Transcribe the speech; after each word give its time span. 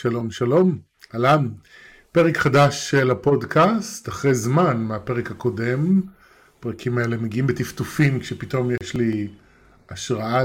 שלום 0.00 0.30
שלום, 0.30 0.78
אהלן. 1.14 1.48
פרק 2.12 2.36
חדש 2.36 2.90
של 2.90 3.10
הפודקאסט, 3.10 4.08
אחרי 4.08 4.34
זמן 4.34 4.76
מהפרק 4.76 5.30
הקודם. 5.30 6.00
הפרקים 6.58 6.98
האלה 6.98 7.16
מגיעים 7.16 7.46
בטפטופים 7.46 8.20
כשפתאום 8.20 8.70
יש 8.82 8.94
לי 8.94 9.28
השראה 9.90 10.42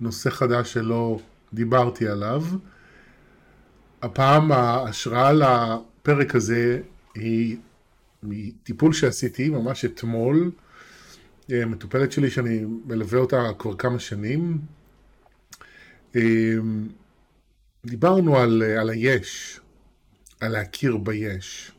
לנושא 0.00 0.30
חדש 0.30 0.72
שלא 0.72 1.20
דיברתי 1.54 2.08
עליו. 2.08 2.42
הפעם 4.02 4.52
ההשראה 4.52 5.32
לפרק 5.32 6.34
הזה 6.34 6.80
היא 7.14 7.56
מטיפול 8.22 8.92
שעשיתי 8.92 9.48
ממש 9.48 9.84
אתמול. 9.84 10.50
מטופלת 11.48 12.12
שלי 12.12 12.30
שאני 12.30 12.64
מלווה 12.86 13.18
אותה 13.18 13.50
כבר 13.58 13.76
כמה 13.76 13.98
שנים. 13.98 14.58
דיברנו 17.86 18.36
על, 18.38 18.62
על 18.62 18.90
היש, 18.90 19.60
על 20.40 20.52
להכיר 20.52 20.96
ביש. 20.96 21.72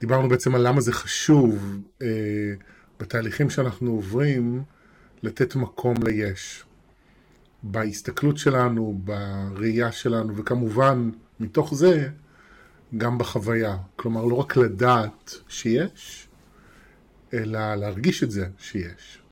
דיברנו 0.00 0.28
בעצם 0.28 0.54
על 0.54 0.68
למה 0.68 0.80
זה 0.80 0.92
חשוב 0.92 1.80
אה, 2.02 2.54
בתהליכים 3.00 3.50
שאנחנו 3.50 3.90
עוברים 3.90 4.62
לתת 5.22 5.56
מקום 5.56 5.94
ליש. 6.02 6.64
בהסתכלות 7.62 8.38
שלנו, 8.38 9.00
בראייה 9.04 9.92
שלנו, 9.92 10.36
וכמובן 10.36 11.10
מתוך 11.40 11.74
זה 11.74 12.08
גם 12.96 13.18
בחוויה. 13.18 13.76
כלומר, 13.96 14.24
לא 14.24 14.34
רק 14.34 14.56
לדעת 14.56 15.34
שיש, 15.48 16.28
אלא 17.34 17.74
להרגיש 17.74 18.22
את 18.22 18.30
זה 18.30 18.48
שיש. 18.58 19.22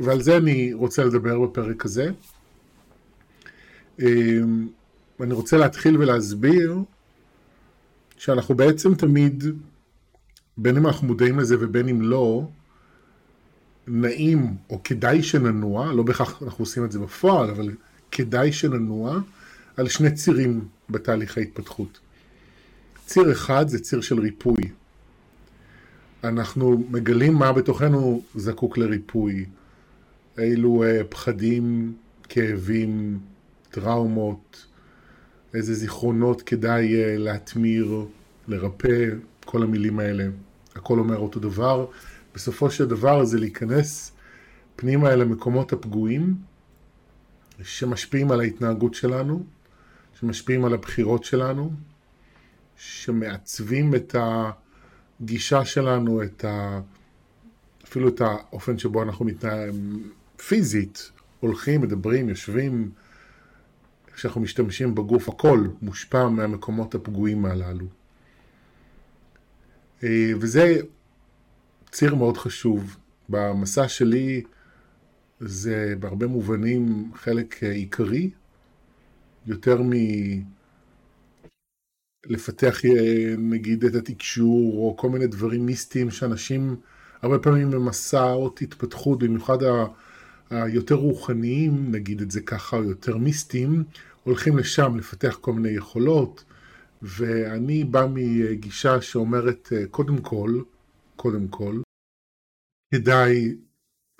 ועל 0.00 0.22
זה 0.22 0.36
אני 0.36 0.72
רוצה 0.72 1.04
לדבר 1.04 1.40
בפרק 1.40 1.84
הזה. 1.84 2.10
אמ, 4.00 4.68
אני 5.20 5.34
רוצה 5.34 5.56
להתחיל 5.56 5.96
ולהסביר 5.98 6.76
שאנחנו 8.16 8.54
בעצם 8.54 8.94
תמיד, 8.94 9.44
בין 10.56 10.76
אם 10.76 10.86
אנחנו 10.86 11.06
מודעים 11.06 11.38
לזה 11.38 11.56
ובין 11.60 11.88
אם 11.88 12.02
לא, 12.02 12.48
נעים 13.86 14.56
או 14.70 14.80
כדאי 14.84 15.22
שננוע, 15.22 15.92
לא 15.92 16.02
בהכרח 16.02 16.42
אנחנו 16.42 16.62
עושים 16.62 16.84
את 16.84 16.92
זה 16.92 16.98
בפועל, 16.98 17.50
אבל 17.50 17.70
כדאי 18.10 18.52
שננוע 18.52 19.18
על 19.76 19.88
שני 19.88 20.14
צירים 20.14 20.68
בתהליך 20.90 21.38
ההתפתחות. 21.38 21.98
ציר 23.06 23.32
אחד 23.32 23.68
זה 23.68 23.78
ציר 23.78 24.00
של 24.00 24.20
ריפוי. 24.20 24.62
אנחנו 26.24 26.86
מגלים 26.90 27.34
מה 27.34 27.52
בתוכנו 27.52 28.22
זקוק 28.34 28.78
לריפוי. 28.78 29.44
אילו 30.38 30.84
אה, 30.84 31.04
פחדים, 31.08 31.94
כאבים, 32.28 33.18
טראומות, 33.80 34.66
איזה 35.54 35.74
זיכרונות 35.74 36.42
כדאי 36.42 36.94
אה, 36.94 37.18
להתמיר, 37.18 38.06
לרפא, 38.48 39.04
כל 39.44 39.62
המילים 39.62 39.98
האלה. 39.98 40.26
הכל 40.74 40.98
אומר 40.98 41.16
אותו 41.16 41.40
דבר. 41.40 41.86
בסופו 42.34 42.70
של 42.70 42.86
דבר 42.86 43.24
זה 43.24 43.38
להיכנס 43.38 44.12
פנימה 44.76 45.12
אל 45.12 45.22
המקומות 45.22 45.72
הפגועים 45.72 46.34
שמשפיעים 47.62 48.30
על 48.30 48.40
ההתנהגות 48.40 48.94
שלנו, 48.94 49.44
שמשפיעים 50.20 50.64
על 50.64 50.74
הבחירות 50.74 51.24
שלנו, 51.24 51.72
שמעצבים 52.76 53.94
את 53.94 54.16
הגישה 55.20 55.64
שלנו, 55.64 56.22
את 56.22 56.44
ה... 56.44 56.80
אפילו 57.84 58.08
את 58.08 58.20
האופן 58.20 58.78
שבו 58.78 59.02
אנחנו 59.02 59.24
מתנהלים 59.24 60.10
פיזית, 60.48 61.10
הולכים, 61.40 61.80
מדברים, 61.80 62.28
יושבים, 62.28 62.90
כשאנחנו 64.18 64.40
משתמשים 64.40 64.94
בגוף, 64.94 65.28
הכל 65.28 65.66
מושפע 65.82 66.28
מהמקומות 66.28 66.94
הפגועים 66.94 67.44
הללו. 67.44 67.86
אה, 70.02 70.32
וזה 70.40 70.76
ציר 71.90 72.14
מאוד 72.14 72.36
חשוב. 72.36 72.96
במסע 73.28 73.88
שלי 73.88 74.42
זה 75.40 75.94
בהרבה 76.00 76.26
מובנים 76.26 77.12
חלק 77.14 77.62
עיקרי, 77.62 78.30
יותר 79.46 79.82
מלפתח 82.26 82.84
אה, 82.84 83.34
נגיד 83.38 83.84
את 83.84 83.94
התקשור 83.94 84.72
או 84.76 84.96
כל 84.96 85.10
מיני 85.10 85.26
דברים 85.26 85.66
מיסטיים 85.66 86.10
שאנשים 86.10 86.76
הרבה 87.22 87.38
פעמים 87.38 87.70
במסעות 87.70 88.62
התפתחות, 88.62 89.18
במיוחד 89.18 89.58
היותר 90.50 90.94
רוחניים, 90.94 91.92
נגיד 91.92 92.20
את 92.20 92.30
זה 92.30 92.40
ככה, 92.40 92.76
או 92.76 92.84
יותר 92.84 93.16
מיסטיים, 93.16 93.84
הולכים 94.24 94.58
לשם 94.58 94.96
לפתח 94.96 95.38
כל 95.40 95.52
מיני 95.52 95.68
יכולות, 95.68 96.44
ואני 97.02 97.84
בא 97.84 98.06
מגישה 98.10 99.00
שאומרת, 99.00 99.68
אה, 99.72 99.86
קודם 99.86 100.18
כל, 100.18 100.62
קודם 101.16 101.48
כל, 101.48 101.80
כדאי 102.94 103.56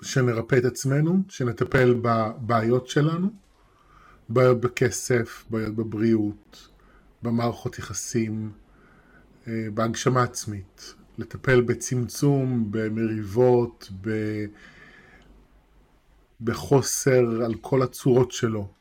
שנרפא 0.01 0.55
את 0.55 0.65
עצמנו, 0.65 1.23
שנטפל 1.29 1.93
בבעיות 2.01 2.87
שלנו, 2.87 3.29
בעיות 4.29 4.61
בכסף, 4.61 5.45
בעיות 5.49 5.75
בבריאות, 5.75 6.67
במערכות 7.23 7.79
יחסים, 7.79 8.51
אה, 9.47 9.67
בהגשמה 9.73 10.23
עצמית, 10.23 10.93
לטפל 11.17 11.61
בצמצום, 11.61 12.67
במריבות, 12.71 13.89
ב... 14.01 14.09
בחוסר 16.41 17.43
על 17.45 17.55
כל 17.61 17.81
הצורות 17.81 18.31
שלו. 18.31 18.73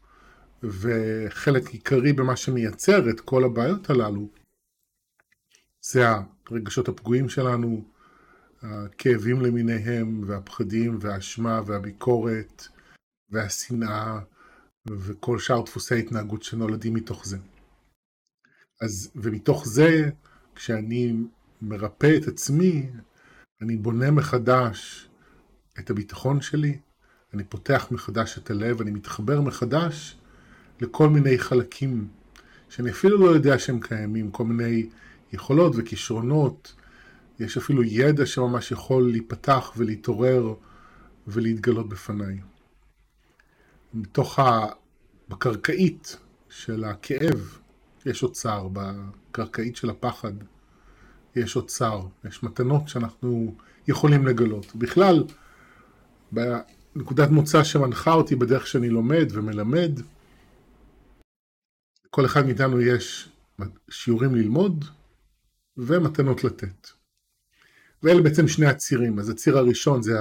וחלק 0.63 1.71
עיקרי 1.71 2.13
במה 2.13 2.37
שמייצר 2.37 3.11
את 3.11 3.21
כל 3.21 3.45
הבעיות 3.45 3.91
הללו 3.91 4.29
זה 5.81 6.05
הרגשות 6.51 6.89
הפגועים 6.89 7.29
שלנו, 7.29 7.85
הכאבים 8.63 9.41
למיניהם, 9.41 10.23
והפחדים, 10.27 10.99
והאשמה, 11.01 11.61
והביקורת, 11.67 12.69
והשנאה, 13.31 14.19
וכל 14.91 15.39
שאר 15.39 15.63
דפוסי 15.63 15.99
התנהגות 15.99 16.43
שנולדים 16.43 16.95
מתוך 16.95 17.27
זה. 17.27 17.39
אז, 18.81 19.11
ומתוך 19.17 19.67
זה, 19.67 20.11
כשאני 20.55 21.13
מרפא 21.63 22.17
את 22.23 22.29
עצמי, 22.29 22.91
אני 23.63 23.77
בונה 23.77 24.11
מחדש 24.11 25.09
את 25.79 25.91
הביטחון 25.91 26.41
שלי, 26.41 26.79
אני 27.35 27.45
פותח 27.45 27.87
מחדש 27.91 28.39
את 28.39 28.51
הלב, 28.51 28.81
אני 28.81 28.91
מתחבר 28.91 29.41
מחדש 29.41 30.17
לכל 30.81 31.09
מיני 31.09 31.39
חלקים 31.39 32.09
שאני 32.69 32.91
אפילו 32.91 33.19
לא 33.19 33.31
יודע 33.31 33.59
שהם 33.59 33.81
קיימים, 33.81 34.31
כל 34.31 34.45
מיני 34.45 34.89
יכולות 35.33 35.73
וכישרונות, 35.77 36.75
יש 37.41 37.57
אפילו 37.57 37.85
ידע 37.85 38.27
שממש 38.27 38.73
יכול 38.73 39.11
להיפתח 39.11 39.73
ולהתעורר 39.77 40.55
ולהתגלות 41.27 41.89
בפניי. 41.89 42.41
בתוך 43.95 44.39
ה... 44.39 44.67
בקרקעית 45.29 46.17
של 46.51 46.85
הכאב 46.85 47.59
יש 48.07 48.23
אוצר, 48.23 48.69
בקרקעית 48.73 49.77
של 49.77 49.91
הפחד 49.91 50.33
יש 51.37 51.57
אוצר, 51.57 52.01
יש 52.25 52.43
מתנות 52.43 52.89
שאנחנו 52.89 53.55
יכולים 53.89 54.27
לגלות. 54.27 54.73
בכלל, 54.75 55.25
בנקודת 56.99 57.31
מוצא 57.31 57.65
שמנחה 57.65 58.13
אותי 58.13 58.37
בדרך 58.37 58.67
שאני 58.67 58.89
לומד 58.89 59.27
ומלמד, 59.31 60.01
כל 62.11 62.27
אחד 62.27 62.47
מאיתנו 62.47 62.81
יש 62.81 63.29
שיעורים 63.91 64.35
ללמוד 64.35 64.85
ומתנות 65.77 66.45
לתת. 66.45 66.89
ואלה 68.03 68.23
בעצם 68.23 68.49
שני 68.49 68.67
הצירים. 68.67 69.19
אז 69.19 69.31
הציר 69.31 69.59
הראשון 69.59 70.03
זה 70.03 70.19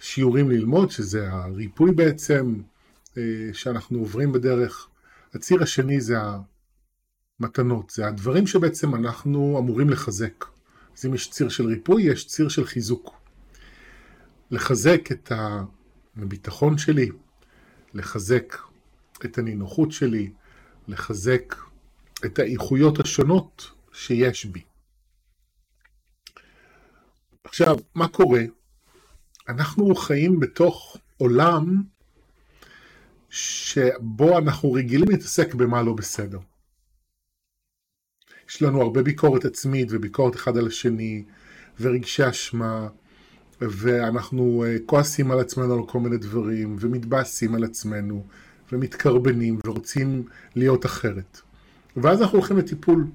השיעורים 0.00 0.50
ללמוד, 0.50 0.90
שזה 0.90 1.32
הריפוי 1.32 1.92
בעצם 1.92 2.54
אה, 3.16 3.22
שאנחנו 3.52 3.98
עוברים 3.98 4.32
בדרך. 4.32 4.88
הציר 5.34 5.62
השני 5.62 6.00
זה 6.00 6.16
המתנות, 7.40 7.90
זה 7.90 8.06
הדברים 8.06 8.46
שבעצם 8.46 8.94
אנחנו 8.94 9.56
אמורים 9.58 9.90
לחזק. 9.90 10.44
אז 10.96 11.06
אם 11.06 11.14
יש 11.14 11.30
ציר 11.30 11.48
של 11.48 11.66
ריפוי, 11.66 12.02
יש 12.02 12.26
ציר 12.26 12.48
של 12.48 12.64
חיזוק. 12.64 13.14
לחזק 14.50 15.12
את 15.12 15.32
הביטחון 16.16 16.78
שלי, 16.78 17.08
לחזק 17.94 18.56
את 19.24 19.38
הנינוחות 19.38 19.92
שלי, 19.92 20.32
לחזק 20.88 21.54
את 22.24 22.38
האיכויות 22.38 23.00
השונות 23.00 23.70
שיש 23.92 24.44
בי. 24.44 24.62
עכשיו, 27.44 27.76
מה 27.94 28.08
קורה? 28.08 28.42
אנחנו 29.48 29.94
חיים 29.94 30.40
בתוך 30.40 30.96
עולם 31.16 31.82
שבו 33.30 34.38
אנחנו 34.38 34.72
רגילים 34.72 35.08
להתעסק 35.08 35.54
במה 35.54 35.82
לא 35.82 35.92
בסדר. 35.92 36.38
יש 38.48 38.62
לנו 38.62 38.82
הרבה 38.82 39.02
ביקורת 39.02 39.44
עצמית 39.44 39.88
וביקורת 39.90 40.36
אחד 40.36 40.56
על 40.56 40.66
השני 40.66 41.24
ורגשי 41.80 42.28
אשמה 42.28 42.88
ואנחנו 43.70 44.64
אה, 44.66 44.76
כועסים 44.86 45.30
על 45.30 45.40
עצמנו 45.40 45.74
על 45.74 45.86
כל 45.86 46.00
מיני 46.00 46.16
דברים 46.16 46.76
ומתבאסים 46.80 47.54
על 47.54 47.64
עצמנו 47.64 48.24
ומתקרבנים 48.72 49.58
ורוצים 49.66 50.22
להיות 50.56 50.86
אחרת. 50.86 51.40
ואז 51.96 52.22
אנחנו 52.22 52.38
הולכים 52.38 52.56
לטיפול. 52.56 53.06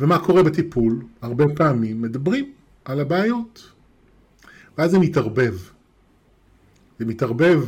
ומה 0.00 0.18
קורה 0.18 0.42
בטיפול? 0.42 1.02
הרבה 1.22 1.44
פעמים 1.56 2.02
מדברים 2.02 2.52
על 2.84 3.00
הבעיות. 3.00 3.72
ואז 4.78 4.90
זה 4.90 4.98
מתערבב. 4.98 5.58
זה 6.98 7.04
מתערבב 7.04 7.64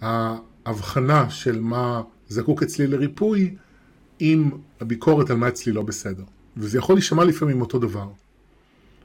ההבחנה 0.00 1.30
של 1.30 1.60
מה 1.60 2.02
זקוק 2.28 2.62
אצלי 2.62 2.86
לריפוי 2.86 3.54
עם 4.18 4.50
הביקורת 4.80 5.30
על 5.30 5.36
מה 5.36 5.48
אצלי 5.48 5.72
לא 5.72 5.82
בסדר. 5.82 6.24
וזה 6.56 6.78
יכול 6.78 6.94
להישמע 6.94 7.24
לפעמים 7.24 7.60
אותו 7.60 7.78
דבר. 7.78 8.08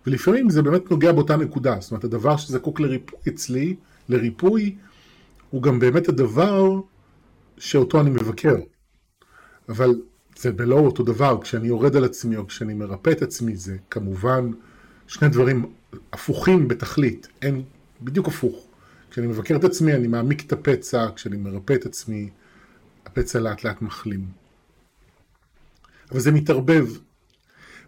ולפעמים 0.07 0.50
זה 0.50 0.61
באמת 0.61 0.91
נוגע 0.91 1.11
באותה 1.11 1.38
נקודה. 1.38 1.77
זאת 1.79 1.91
אומרת, 1.91 2.03
הדבר 2.03 2.38
שזקוק 2.38 2.79
לריפוי 2.79 3.19
אצלי, 3.27 3.75
לריפוי, 4.09 4.75
הוא 5.50 5.61
גם 5.61 5.79
באמת 5.79 6.09
הדבר 6.09 6.81
שאותו 7.57 8.01
אני 8.01 8.09
מבקר. 8.09 8.55
אבל 9.69 9.95
זה 10.38 10.51
בלא 10.51 10.75
אותו 10.75 11.03
דבר, 11.03 11.41
כשאני 11.41 11.67
יורד 11.67 11.95
על 11.95 12.03
עצמי 12.03 12.38
או 12.38 12.47
כשאני 12.47 12.73
מרפא 12.73 13.09
את 13.09 13.21
עצמי, 13.21 13.55
זה 13.55 13.77
כמובן 13.89 14.51
שני 15.07 15.29
דברים 15.29 15.65
הפוכים 16.13 16.67
בתכלית, 16.67 17.27
אין, 17.41 17.63
בדיוק 18.01 18.27
הפוך. 18.27 18.65
כשאני 19.11 19.27
מבקר 19.27 19.56
את 19.56 19.63
עצמי 19.63 19.94
אני 19.94 20.07
מעמיק 20.07 20.45
את 20.45 20.53
הפצע, 20.53 21.07
כשאני 21.15 21.38
מרפא 21.38 21.73
את 21.73 21.85
עצמי 21.85 22.29
הפצע 23.06 23.39
לאט 23.39 23.63
לאט 23.63 23.81
מחלים. 23.81 24.25
אבל 26.11 26.19
זה 26.19 26.31
מתערבב. 26.31 26.88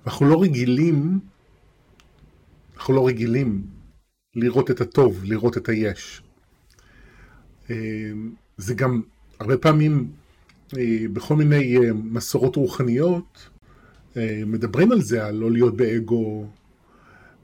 אנחנו 0.05 0.29
לא 0.29 0.41
רגילים, 0.41 1.19
אנחנו 2.75 2.93
לא 2.93 3.07
רגילים 3.07 3.67
לראות 4.35 4.71
את 4.71 4.81
הטוב, 4.81 5.23
לראות 5.23 5.57
את 5.57 5.69
היש. 5.69 6.21
אה, 7.69 7.75
זה 8.57 8.73
גם 8.73 9.01
הרבה 9.39 9.57
פעמים 9.57 10.11
אה, 10.77 11.05
בכל 11.13 11.35
מיני 11.35 11.77
אה, 11.77 11.93
מסורות 11.93 12.55
רוחניות 12.55 13.49
מדברים 14.45 14.91
על 14.91 15.01
זה, 15.01 15.25
על 15.25 15.35
לא 15.35 15.51
להיות 15.51 15.77
באגו 15.77 16.47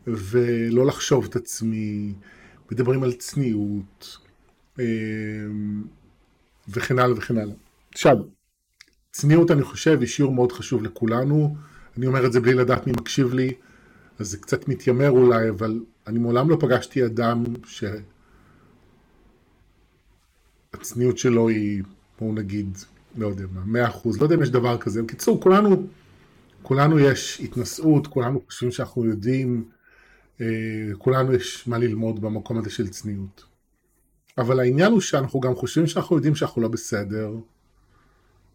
ולא 0.08 0.86
לחשוב 0.86 1.26
את 1.26 1.36
עצמי, 1.36 2.14
מדברים 2.72 3.04
על 3.04 3.14
צניעות 3.14 4.18
וכן 6.68 7.00
הלאה 7.00 7.18
וכן 7.18 7.38
הלאה. 7.38 7.56
עכשיו, 7.94 8.18
צניעות 9.12 9.52
אני 9.52 9.64
חושב 9.64 10.00
היא 10.00 10.08
שיעור 10.08 10.34
מאוד 10.34 10.52
חשוב 10.52 10.84
לכולנו, 10.84 11.56
אני 11.98 12.08
אומר 12.08 12.26
את 12.26 12.32
זה 12.32 12.40
בלי 12.40 12.54
לדעת 12.54 12.88
מי 12.88 12.94
מקשיב 12.94 13.34
לי, 13.34 13.54
אז 14.22 14.30
זה 14.30 14.38
קצת 14.38 14.68
מתיימר 14.68 15.10
אולי, 15.10 15.50
אבל 15.50 15.80
אני 16.08 16.20
מעולם 16.20 16.50
לא 16.50 16.58
פגשתי 16.60 17.06
אדם 17.06 17.44
שהצניעות 20.74 21.18
שלו 21.18 21.50
היא, 21.50 21.84
בואו 22.20 22.34
נגיד, 22.34 22.78
לא 23.16 23.28
יודע 23.28 23.44
מה, 23.54 23.66
מאה 23.66 23.88
אחוז, 23.88 24.18
לא 24.18 24.24
יודע 24.24 24.36
אם 24.36 24.42
יש 24.42 24.50
דבר 24.50 24.78
כזה. 24.78 25.04
בקיצור, 25.04 25.42
כולנו, 25.42 25.88
כולנו 26.62 27.00
יש 27.00 27.42
התנשאות, 27.44 28.08
כולנו 28.08 28.42
חושבים 28.46 28.72
שאנחנו 28.72 29.06
יודעים, 29.06 29.64
אה, 30.42 30.46
כולנו 30.98 31.34
יש 31.34 31.68
מה 31.68 31.78
ללמוד 31.78 32.22
במקום 32.22 32.58
הזה 32.58 32.70
של 32.70 32.88
צניעות. 32.88 33.46
אבל 34.38 34.60
העניין 34.60 34.92
הוא 34.92 35.02
שאנחנו 35.02 35.40
גם 35.40 35.56
חושבים 35.56 35.88
שאנחנו 35.88 36.16
יודעים 36.16 36.36
שאנחנו 36.36 36.62
לא 36.62 36.68
בסדר. 36.68 37.36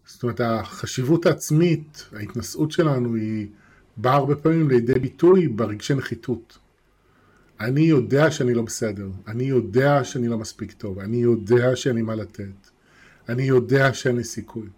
זאת 0.07 0.23
אומרת, 0.23 0.41
החשיבות 0.41 1.27
העצמית, 1.27 2.09
ההתנשאות 2.13 2.71
שלנו 2.73 3.15
היא 3.15 3.49
באה 3.97 4.15
הרבה 4.15 4.37
פעמים 4.37 4.71
לידי 4.71 4.95
ביטוי 4.95 5.49
ברגשי 5.49 5.95
נחיתות. 5.95 6.59
אני 7.61 7.81
יודע 7.81 8.31
שאני 8.31 8.55
לא 8.55 8.63
בסדר, 8.63 9.09
אני 9.29 9.45
יודע 9.45 10.05
שאני 10.05 10.29
לא 10.29 10.39
מספיק 10.39 10.73
טוב, 10.73 10.99
אני 10.99 11.17
יודע 11.17 11.77
שאין 11.77 11.97
לי 11.97 12.03
מה 12.03 12.15
לתת, 12.15 12.71
אני 13.29 13.43
יודע 13.43 13.95
שאין 13.95 14.17
לי 14.17 14.25
סיכוי. 14.25 14.69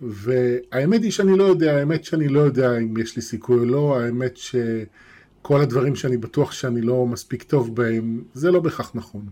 והאמת 0.00 1.02
היא 1.02 1.10
שאני 1.10 1.38
לא 1.38 1.44
יודע, 1.44 1.76
האמת 1.76 2.04
שאני 2.04 2.28
לא 2.28 2.40
יודע 2.40 2.78
אם 2.78 2.96
יש 2.96 3.16
לי 3.16 3.22
סיכוי 3.22 3.58
או 3.58 3.64
לא, 3.64 4.00
האמת 4.00 4.36
שכל 4.36 5.60
הדברים 5.60 5.96
שאני 5.96 6.16
בטוח 6.16 6.52
שאני 6.52 6.80
לא 6.80 7.06
מספיק 7.06 7.42
טוב 7.42 7.76
בהם, 7.76 8.22
זה 8.34 8.50
לא 8.50 8.60
בהכרח 8.60 8.90
נכון. 8.94 9.26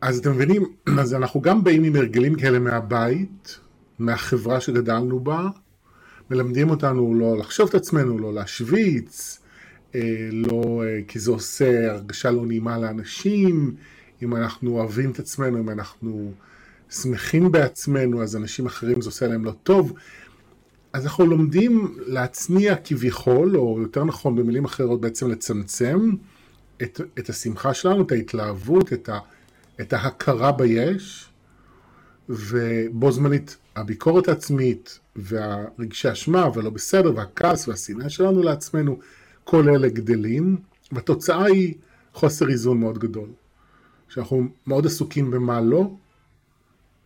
אז 0.00 0.18
אתם 0.18 0.30
מבינים, 0.30 0.72
אז 1.00 1.14
אנחנו 1.14 1.40
גם 1.40 1.64
באים 1.64 1.84
עם 1.84 1.96
הרגלים 1.96 2.34
כאלה 2.34 2.58
מהבית, 2.58 3.58
מהחברה 3.98 4.60
שגדלנו 4.60 5.20
בה, 5.20 5.48
מלמדים 6.30 6.70
אותנו 6.70 7.14
לא 7.14 7.38
לחשוב 7.38 7.68
את 7.68 7.74
עצמנו, 7.74 8.18
לא 8.18 8.34
להשוויץ, 8.34 9.38
אה, 9.94 10.28
לא, 10.32 10.82
אה, 10.84 11.00
כי 11.08 11.18
זה 11.18 11.30
עושה 11.30 11.92
הרגשה 11.92 12.30
לא 12.30 12.46
נעימה 12.46 12.78
לאנשים, 12.78 13.74
אם 14.22 14.36
אנחנו 14.36 14.70
אוהבים 14.70 15.10
את 15.10 15.18
עצמנו, 15.18 15.58
אם 15.58 15.70
אנחנו 15.70 16.32
שמחים 16.90 17.52
בעצמנו, 17.52 18.22
אז 18.22 18.36
אנשים 18.36 18.66
אחרים 18.66 19.00
זה 19.00 19.08
עושה 19.08 19.26
להם 19.26 19.44
לא 19.44 19.52
טוב. 19.62 19.92
אז 20.92 21.04
אנחנו 21.04 21.26
לומדים 21.26 21.98
להצניע 22.06 22.76
כביכול, 22.84 23.56
או 23.56 23.78
יותר 23.80 24.04
נכון 24.04 24.36
במילים 24.36 24.64
אחרות 24.64 25.00
בעצם 25.00 25.30
לצמצם 25.30 26.10
את, 26.82 27.00
את 27.18 27.28
השמחה 27.28 27.74
שלנו, 27.74 28.02
את 28.02 28.12
ההתלהבות, 28.12 28.92
את, 28.92 29.08
ה, 29.08 29.18
את 29.80 29.92
ההכרה 29.92 30.52
ביש, 30.52 31.28
ובו 32.28 33.12
זמנית 33.12 33.56
הביקורת 33.76 34.28
העצמית 34.28 34.98
והרגשי 35.16 36.12
אשמה 36.12 36.48
ולא 36.54 36.70
בסדר 36.70 37.16
והכעס 37.16 37.68
והשנאה 37.68 38.10
שלנו 38.10 38.42
לעצמנו, 38.42 38.98
כל 39.44 39.68
אלה 39.68 39.88
גדלים, 39.88 40.56
והתוצאה 40.92 41.44
היא 41.44 41.74
חוסר 42.14 42.48
איזון 42.48 42.80
מאוד 42.80 42.98
גדול. 42.98 43.28
שאנחנו 44.08 44.48
מאוד 44.66 44.86
עסוקים 44.86 45.30
במה 45.30 45.60
לא, 45.60 45.90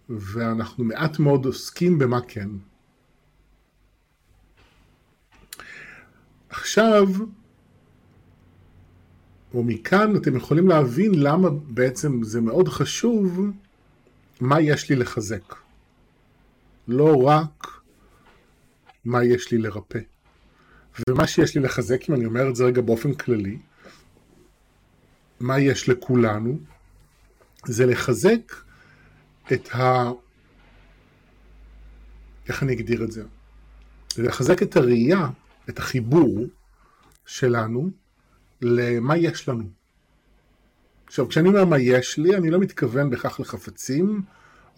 ואנחנו 0.09 0.85
מעט 0.85 1.19
מאוד 1.19 1.45
עוסקים 1.47 1.99
במה 1.99 2.21
כן. 2.29 2.49
עכשיו, 6.49 7.09
או 9.55 9.63
מכאן 9.63 10.17
אתם 10.17 10.37
יכולים 10.37 10.69
להבין 10.69 11.15
למה 11.15 11.49
בעצם 11.51 12.23
זה 12.23 12.41
מאוד 12.41 12.69
חשוב 12.69 13.51
מה 14.41 14.61
יש 14.61 14.91
לי 14.91 14.97
לחזק. 14.97 15.66
לא 16.89 17.23
רק 17.23 17.67
מה 19.05 19.25
יש 19.25 19.53
לי 19.53 19.59
לרפא. 19.59 19.99
ומה 21.09 21.27
שיש 21.27 21.57
לי 21.57 21.63
לחזק, 21.63 22.11
אם 22.11 22.15
אני 22.15 22.25
אומר 22.25 22.49
את 22.49 22.57
זה 22.57 22.65
רגע 22.65 22.83
באופן 22.83 23.15
כללי, 23.15 23.59
מה 25.41 25.59
יש 25.59 25.89
לכולנו, 25.89 26.59
זה 27.67 27.87
לחזק 27.87 28.53
את 29.53 29.75
ה... 29.75 30.11
איך 32.49 32.63
אני 32.63 32.73
אגדיר 32.73 33.05
את 33.05 33.13
זה? 33.13 33.25
זה 34.15 34.23
לחזק 34.23 34.63
את 34.63 34.77
הראייה, 34.77 35.29
את 35.69 35.79
החיבור 35.79 36.47
שלנו 37.27 37.91
למה 38.63 39.17
יש 39.17 39.49
לנו. 39.49 39.71
עכשיו, 41.07 41.29
כשאני 41.29 41.49
אומר 41.49 41.65
מה 41.65 41.79
יש 41.79 42.19
לי, 42.19 42.37
אני 42.37 42.51
לא 42.51 42.59
מתכוון 42.59 43.11
בכך 43.11 43.41
לחפצים, 43.41 44.23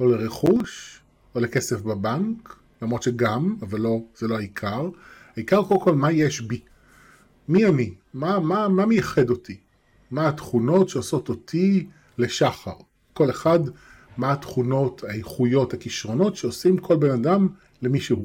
או 0.01 0.09
לרכוש, 0.09 1.01
או 1.39 1.43
לכסף 1.43 1.81
בבנק, 1.81 2.57
למרות 2.83 3.03
שגם, 3.03 3.57
אבל 3.63 3.81
לא, 3.81 4.01
זה 4.17 4.29
לא 4.29 4.37
העיקר. 4.37 4.89
העיקר 5.37 5.63
קודם 5.63 5.81
כל 5.81 5.95
מה 5.95 6.13
יש 6.13 6.41
בי. 6.41 6.61
מי 7.49 7.67
אני? 7.67 7.95
מה, 8.15 8.41
מה, 8.41 8.69
מה 8.69 8.87
מייחד 8.87 9.31
אותי? 9.31 9.61
מה 10.11 10.29
התכונות 10.29 10.89
שעושות 10.89 11.29
אותי 11.29 11.87
לשחר? 12.19 12.73
כל 13.13 13.31
אחד, 13.31 13.59
מה 14.17 14.33
התכונות, 14.33 15.05
האיכויות, 15.05 15.75
הכישרונות 15.75 16.37
שעושים 16.37 16.79
כל 16.79 16.97
בן 16.97 17.11
אדם 17.11 17.49
למישהו. 17.83 18.25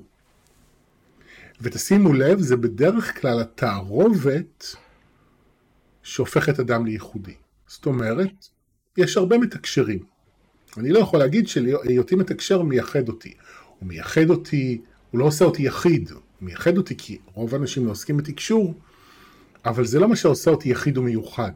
ותשימו 1.61 2.13
לב, 2.13 2.39
זה 2.39 2.55
בדרך 2.57 3.21
כלל 3.21 3.39
התערובת 3.41 4.75
שהופכת 6.03 6.59
אדם 6.59 6.85
לייחודי. 6.85 7.35
זאת 7.67 7.85
אומרת, 7.85 8.47
יש 8.97 9.17
הרבה 9.17 9.37
מתקשרים. 9.37 10.12
אני 10.77 10.89
לא 10.89 10.99
יכול 10.99 11.19
להגיד 11.19 11.47
שהיותי 11.47 12.15
מתקשר 12.15 12.61
מייחד 12.61 13.09
אותי. 13.09 13.33
הוא 13.79 13.87
מייחד 13.87 14.29
אותי, 14.29 14.81
הוא 15.11 15.19
לא 15.19 15.25
עושה 15.25 15.45
אותי 15.45 15.63
יחיד, 15.63 16.11
הוא 16.11 16.21
מייחד 16.41 16.77
אותי 16.77 16.95
כי 16.97 17.17
רוב 17.33 17.55
האנשים 17.55 17.85
לא 17.85 17.91
עוסקים 17.91 18.17
בתקשור, 18.17 18.73
אבל 19.65 19.85
זה 19.85 19.99
לא 19.99 20.09
מה 20.09 20.15
שעושה 20.15 20.51
אותי 20.51 20.69
יחיד 20.69 20.97
ומיוחד. 20.97 21.51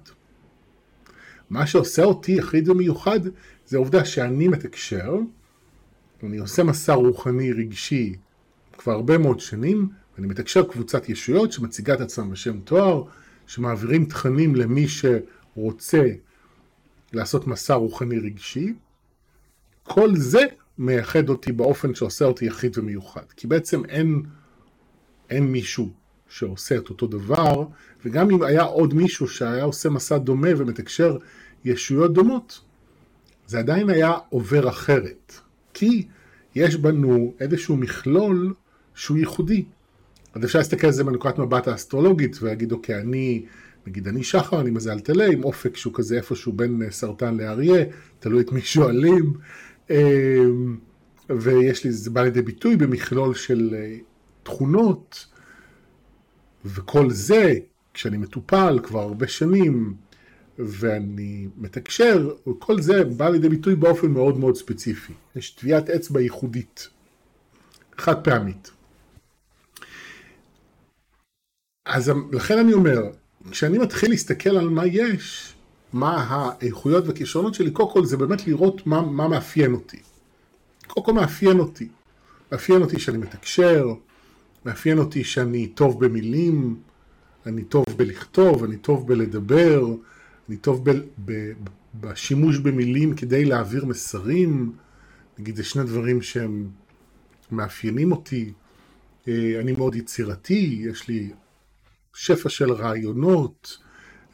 מה 1.49 1.67
שעושה 1.67 2.03
אותי 2.03 2.31
יחיד 2.31 2.69
ומיוחד 2.69 3.19
זה 3.65 3.77
העובדה 3.77 4.05
שאני 4.05 4.47
מתקשר, 4.47 5.15
אני 6.23 6.37
עושה 6.37 6.63
מסע 6.63 6.93
רוחני 6.93 7.51
רגשי 7.51 8.15
כבר 8.77 8.93
הרבה 8.93 9.17
מאוד 9.17 9.39
שנים, 9.39 9.89
ואני 10.15 10.27
מתקשר 10.27 10.63
קבוצת 10.63 11.09
ישויות 11.09 11.51
שמציגה 11.51 11.93
את 11.93 12.01
עצמם 12.01 12.31
בשם 12.31 12.59
תואר, 12.59 13.03
שמעבירים 13.47 14.05
תכנים 14.05 14.55
למי 14.55 14.85
שרוצה 14.87 16.03
לעשות 17.13 17.47
מסע 17.47 17.73
רוחני 17.73 18.19
רגשי, 18.19 18.73
כל 19.87 20.15
זה 20.15 20.45
מייחד 20.77 21.29
אותי 21.29 21.51
באופן 21.51 21.95
שעושה 21.95 22.25
אותי 22.25 22.45
יחיד 22.45 22.77
ומיוחד. 22.77 23.21
כי 23.35 23.47
בעצם 23.47 23.85
אין, 23.85 24.21
אין 25.29 25.43
מישהו 25.43 25.89
שעושה 26.29 26.77
את 26.77 26.89
אותו 26.89 27.07
דבר, 27.07 27.65
וגם 28.05 28.31
אם 28.31 28.43
היה 28.43 28.63
עוד 28.63 28.93
מישהו 28.93 29.27
שהיה 29.27 29.63
עושה 29.63 29.89
מסע 29.89 30.17
דומה 30.17 30.49
ומתקשר 30.57 31.17
ישויות 31.65 32.13
דומות, 32.13 32.61
זה 33.47 33.59
עדיין 33.59 33.89
היה 33.89 34.13
עובר 34.29 34.69
אחרת. 34.69 35.33
כי 35.73 36.07
יש 36.55 36.75
בנו 36.75 37.33
איזשהו 37.39 37.77
מכלול 37.77 38.53
שהוא 38.95 39.17
ייחודי. 39.17 39.65
אז 40.33 40.45
אפשר 40.45 40.59
להסתכל 40.59 40.87
על 40.87 40.93
זה 40.93 41.03
מנקודת 41.03 41.37
מבט 41.39 41.67
האסטרולוגית 41.67 42.37
ולהגיד, 42.41 42.71
אוקיי, 42.71 42.99
אני, 42.99 43.45
נגיד 43.87 44.07
אני 44.07 44.23
שחר, 44.23 44.61
אני 44.61 44.69
מזל 44.69 44.99
טלה, 44.99 45.25
עם 45.25 45.43
אופק 45.43 45.77
שהוא 45.77 45.93
כזה 45.93 46.17
איפשהו 46.17 46.53
בין 46.53 46.81
סרטן 46.89 47.37
לאריה, 47.37 47.85
תלוי 48.19 48.41
את 48.41 48.51
מי 48.51 48.61
שואלים. 48.61 49.33
אמ, 49.89 50.77
ויש 51.29 51.83
לי, 51.83 51.91
זה 51.91 52.09
בא 52.09 52.21
לידי 52.21 52.41
ביטוי 52.41 52.75
במכלול 52.75 53.35
של 53.35 53.75
אה, 53.77 53.97
תכונות, 54.43 55.25
וכל 56.65 57.09
זה, 57.09 57.53
כשאני 57.93 58.17
מטופל 58.17 58.79
כבר 58.83 58.99
הרבה 58.99 59.27
שנים, 59.27 59.93
ואני 60.59 61.47
מתקשר, 61.57 62.35
וכל 62.47 62.81
זה 62.81 63.03
בא 63.03 63.29
לידי 63.29 63.49
ביטוי 63.49 63.75
באופן 63.75 64.11
מאוד 64.11 64.37
מאוד 64.37 64.55
ספציפי. 64.55 65.13
יש 65.35 65.49
טביעת 65.49 65.89
אצבע 65.89 66.21
ייחודית, 66.21 66.89
חד 67.97 68.23
פעמית. 68.23 68.71
אז 71.85 72.11
לכן 72.31 72.57
אני 72.57 72.73
אומר, 72.73 73.01
כשאני 73.51 73.77
מתחיל 73.77 74.09
להסתכל 74.09 74.57
על 74.57 74.69
מה 74.69 74.85
יש, 74.85 75.53
מה 75.93 76.25
האיכויות 76.29 77.07
והכישרונות 77.07 77.53
שלי, 77.53 77.71
קודם 77.71 77.91
כל 77.91 78.05
זה 78.05 78.17
באמת 78.17 78.47
לראות 78.47 78.87
מה, 78.87 79.01
מה 79.01 79.27
מאפיין 79.27 79.73
אותי. 79.73 79.99
קודם 80.87 81.05
כל 81.05 81.13
מאפיין 81.13 81.59
אותי. 81.59 81.87
מאפיין 82.51 82.81
אותי 82.81 82.99
שאני 82.99 83.17
מתקשר, 83.17 83.93
מאפיין 84.65 84.97
אותי 84.97 85.23
שאני 85.23 85.67
טוב 85.67 86.05
במילים, 86.05 86.75
אני 87.45 87.63
טוב 87.63 87.85
בלכתוב, 87.95 88.63
אני 88.63 88.77
טוב 88.77 89.07
בלדבר, 89.07 89.85
אני 90.49 90.57
טוב 90.57 90.89
ב, 90.89 90.99
ב, 91.25 91.51
בשימוש 91.99 92.57
במילים 92.57 93.15
כדי 93.15 93.45
להעביר 93.45 93.85
מסרים, 93.85 94.71
נגיד 95.39 95.55
זה 95.55 95.63
שני 95.63 95.83
דברים 95.83 96.21
שהם 96.21 96.69
מאפיינים 97.51 98.11
אותי. 98.11 98.51
אה, 99.27 99.59
אני 99.59 99.71
מאוד 99.71 99.95
יצירתי, 99.95 100.83
יש 100.89 101.07
לי 101.07 101.29
שפע 102.13 102.49
של 102.49 102.71
רעיונות, 102.71 103.77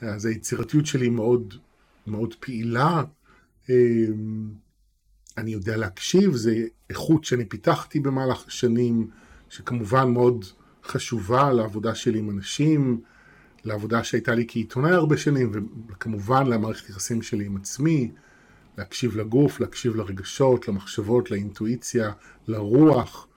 אז 0.10 0.25
היצירתיות 0.25 0.86
שלי 0.86 1.10
מאוד, 1.10 1.53
מאוד 2.07 2.36
פעילה. 2.39 3.03
אה, 3.69 3.75
אני 5.38 5.51
יודע 5.51 5.77
להקשיב, 5.77 6.36
זו 6.36 6.51
איכות 6.89 7.24
שאני 7.24 7.45
פיתחתי 7.45 8.00
במהלך 8.00 8.48
השנים, 8.48 9.07
שכמובן 9.50 10.12
מאוד 10.12 10.45
חשובה 10.83 11.53
לעבודה 11.53 11.95
שלי 11.95 12.19
עם 12.19 12.29
אנשים. 12.29 13.01
לעבודה 13.65 14.03
שהייתה 14.03 14.36
לי 14.36 14.45
כעיתונאי 14.48 14.91
הרבה 14.91 15.17
שנים, 15.17 15.51
וכמובן 15.89 16.48
למערכת 16.48 16.89
יחסים 16.89 17.22
שלי 17.22 17.45
עם 17.45 17.57
עצמי, 17.57 18.12
להקשיב 18.77 19.17
לגוף, 19.17 19.60
להקשיב 19.60 19.95
לרגשות, 19.95 20.67
למחשבות, 20.67 21.31
לאינטואיציה, 21.31 22.12
לרוח. 22.48 23.27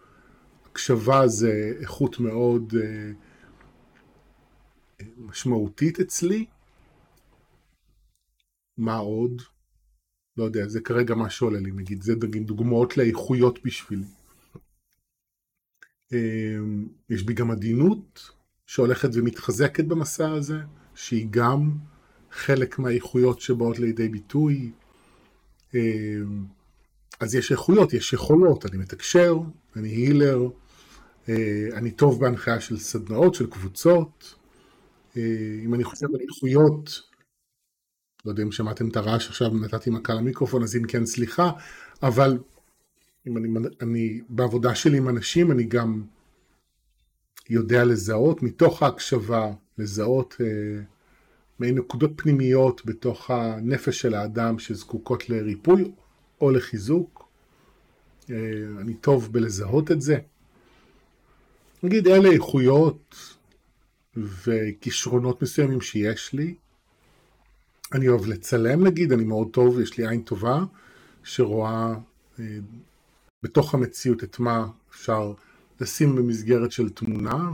הקשבה 0.70 1.28
זה 1.28 1.72
איכות 1.80 2.20
מאוד 2.20 2.74
אה, 2.82 3.12
משמעותית 5.18 6.00
אצלי. 6.00 6.44
מה 8.78 8.96
עוד? 8.96 9.42
לא 10.36 10.44
יודע, 10.44 10.68
זה 10.68 10.80
כרגע 10.80 11.14
מה 11.14 11.30
שעולה 11.30 11.60
לי, 11.60 11.70
נגיד, 11.70 12.02
זה 12.02 12.14
דוגמאות 12.44 12.96
לאיכויות 12.96 13.58
בשבילי. 13.64 14.04
אה, 16.12 16.58
יש 17.10 17.22
בי 17.22 17.34
גם 17.34 17.50
עדינות, 17.50 18.30
שהולכת 18.66 19.08
ומתחזקת 19.12 19.84
במסע 19.84 20.32
הזה, 20.32 20.60
שהיא 20.94 21.26
גם 21.30 21.70
חלק 22.30 22.78
מהאיכויות 22.78 23.40
שבאות 23.40 23.78
לידי 23.78 24.08
ביטוי. 24.08 24.70
אה, 25.74 26.20
אז 27.20 27.34
יש 27.34 27.52
איכויות, 27.52 27.92
יש 27.92 28.12
יכולות, 28.12 28.66
אני 28.66 28.76
מתקשר, 28.76 29.34
אני 29.76 29.88
הילר, 29.88 30.48
אה, 31.28 31.68
אני 31.72 31.90
טוב 31.90 32.20
בהנחיה 32.20 32.60
של 32.60 32.78
סדנאות, 32.78 33.34
של 33.34 33.46
קבוצות. 33.50 34.34
אה, 35.16 35.60
אם 35.64 35.74
אני 35.74 35.84
חושב 35.84 36.06
על 36.06 36.20
איכויות, 36.20 37.00
לא 38.26 38.30
יודע 38.30 38.42
אם 38.42 38.52
שמעתם 38.52 38.88
את 38.88 38.96
הרעש 38.96 39.28
עכשיו, 39.28 39.50
נתתי 39.54 39.90
מכה 39.90 40.14
למיקרופון, 40.14 40.62
אז 40.62 40.76
אם 40.76 40.86
כן, 40.86 41.06
סליחה, 41.06 41.50
אבל 42.02 42.38
אם 43.26 43.36
אני, 43.36 43.48
אני 43.82 44.20
בעבודה 44.28 44.74
שלי 44.74 44.98
עם 44.98 45.08
אנשים, 45.08 45.52
אני 45.52 45.64
גם 45.64 46.02
יודע 47.50 47.84
לזהות 47.84 48.42
מתוך 48.42 48.82
ההקשבה, 48.82 49.52
לזהות 49.78 50.36
אה, 50.40 50.82
מעין 51.58 51.78
נקודות 51.78 52.10
פנימיות 52.16 52.86
בתוך 52.86 53.30
הנפש 53.30 54.00
של 54.00 54.14
האדם 54.14 54.58
שזקוקות 54.58 55.30
לריפוי 55.30 55.92
או 56.40 56.50
לחיזוק. 56.50 57.28
אה, 58.30 58.36
אני 58.80 58.94
טוב 58.94 59.32
בלזהות 59.32 59.90
את 59.90 60.00
זה. 60.00 60.18
נגיד 61.82 62.08
אלה 62.08 62.28
איכויות 62.28 63.16
וכישרונות 64.16 65.42
מסוימים 65.42 65.80
שיש 65.80 66.32
לי. 66.32 66.54
אני 67.94 68.08
אוהב 68.08 68.26
לצלם 68.26 68.86
נגיד, 68.86 69.12
אני 69.12 69.24
מאוד 69.24 69.48
טוב, 69.50 69.80
יש 69.80 69.98
לי 69.98 70.08
עין 70.08 70.22
טובה 70.22 70.64
שרואה 71.24 71.94
אה, 72.38 72.44
בתוך 73.42 73.74
המציאות 73.74 74.24
את 74.24 74.38
מה 74.38 74.66
אפשר 74.90 75.32
לשים 75.80 76.16
במסגרת 76.16 76.72
של 76.72 76.88
תמונה 76.88 77.50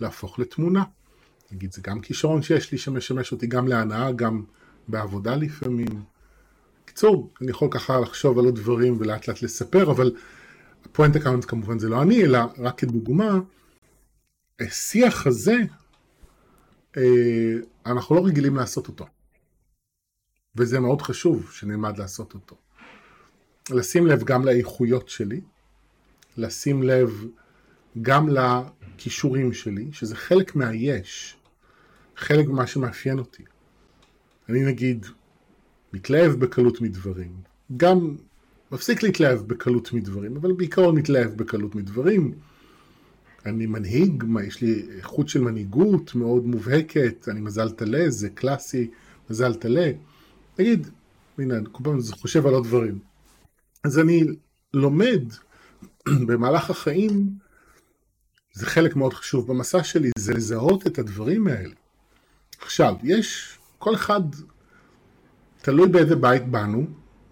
ולהפוך 0.00 0.38
לתמונה. 0.38 0.84
נגיד, 1.52 1.72
זה 1.72 1.82
גם 1.82 2.00
כישרון 2.00 2.42
שיש 2.42 2.72
לי 2.72 2.78
שמשמש 2.78 3.32
אותי 3.32 3.46
גם 3.46 3.68
להנאה, 3.68 4.12
גם 4.12 4.44
בעבודה 4.88 5.36
לפעמים. 5.36 6.02
בקיצור, 6.84 7.30
אני 7.40 7.50
יכול 7.50 7.68
ככה 7.70 8.00
לחשוב 8.00 8.38
על 8.38 8.44
עוד 8.44 8.56
דברים 8.56 8.96
ולאט 8.98 9.28
לאט 9.28 9.42
לספר, 9.42 9.90
אבל 9.90 10.12
הפואנטה 10.84 11.16
כאן 11.16 11.44
כמובן 11.48 11.78
זה 11.78 11.88
לא 11.88 12.02
אני, 12.02 12.24
אלא 12.24 12.38
רק 12.58 12.78
כדוגמה, 12.78 13.38
השיח 14.60 15.26
הזה, 15.26 15.56
אנחנו 17.86 18.16
לא 18.16 18.26
רגילים 18.26 18.56
לעשות 18.56 18.88
אותו. 18.88 19.06
וזה 20.56 20.80
מאוד 20.80 21.02
חשוב 21.02 21.50
שנלמד 21.52 21.98
לעשות 21.98 22.34
אותו. 22.34 22.56
לשים 23.70 24.06
לב 24.06 24.24
גם 24.24 24.44
לאיכויות 24.44 25.08
שלי, 25.08 25.40
לשים 26.36 26.82
לב 26.82 27.24
גם 28.02 28.28
לכישורים 28.28 29.52
שלי, 29.52 29.92
שזה 29.92 30.16
חלק 30.16 30.56
מהיש, 30.56 31.36
חלק 32.16 32.46
ממה 32.46 32.66
שמאפיין 32.66 33.18
אותי. 33.18 33.42
אני 34.48 34.64
נגיד 34.64 35.06
מתלהב 35.92 36.32
בקלות 36.32 36.80
מדברים, 36.80 37.40
גם 37.76 38.16
מפסיק 38.72 39.02
להתלהב 39.02 39.38
בקלות 39.40 39.92
מדברים, 39.92 40.36
אבל 40.36 40.52
בעיקרון 40.52 40.96
מתלהב 40.98 41.36
בקלות 41.36 41.74
מדברים. 41.74 42.34
אני 43.46 43.66
מנהיג, 43.66 44.24
יש 44.46 44.60
לי 44.60 44.86
איכות 44.96 45.28
של 45.28 45.40
מנהיגות 45.40 46.14
מאוד 46.14 46.46
מובהקת, 46.46 47.28
אני 47.28 47.40
מזל 47.40 47.70
טלה, 47.70 48.10
זה 48.10 48.30
קלאסי, 48.30 48.90
מזל 49.30 49.54
טלה. 49.54 49.90
נגיד, 50.58 50.86
הנה, 51.38 51.56
אני 51.56 51.64
כל 51.72 51.84
פעם 51.84 51.98
חושב 52.12 52.46
על 52.46 52.54
עוד 52.54 52.64
דברים. 52.64 52.98
אז 53.84 53.98
אני 53.98 54.24
לומד 54.74 55.22
במהלך 56.26 56.70
החיים, 56.70 57.28
זה 58.54 58.66
חלק 58.66 58.96
מאוד 58.96 59.14
חשוב 59.14 59.46
במסע 59.48 59.82
שלי, 59.82 60.10
זה 60.18 60.34
לזהות 60.34 60.86
את 60.86 60.98
הדברים 60.98 61.46
האלה. 61.46 61.74
עכשיו, 62.60 62.94
יש, 63.02 63.58
כל 63.78 63.94
אחד, 63.94 64.20
תלוי 65.62 65.88
באיזה 65.88 66.16
בית 66.16 66.48
באנו, 66.48 66.86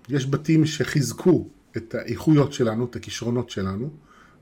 יש 0.09 0.26
בתים 0.26 0.66
שחיזקו 0.66 1.49
את 1.76 1.95
האיכויות 1.95 2.52
שלנו, 2.52 2.85
את 2.85 2.97
הכישרונות 2.97 3.50
שלנו, 3.50 3.90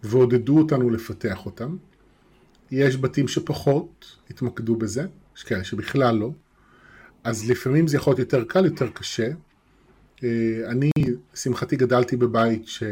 ועודדו 0.02 0.58
אותנו 0.58 0.90
לפתח 0.90 1.46
אותם. 1.46 1.76
יש 2.70 2.96
בתים 2.96 3.28
שפחות 3.28 4.16
התמקדו 4.30 4.76
בזה, 4.76 5.06
יש 5.36 5.42
כאלה 5.44 5.64
שבכלל 5.64 6.16
לא. 6.16 6.30
אז 7.24 7.50
לפעמים 7.50 7.88
זה 7.88 7.96
יכול 7.96 8.10
להיות 8.10 8.18
יותר 8.18 8.44
קל, 8.44 8.64
יותר 8.64 8.90
קשה. 8.90 9.28
אה, 10.24 10.60
אני, 10.66 10.90
לשמחתי, 11.34 11.76
גדלתי 11.76 12.16
בבית 12.16 12.68
ש... 12.68 12.82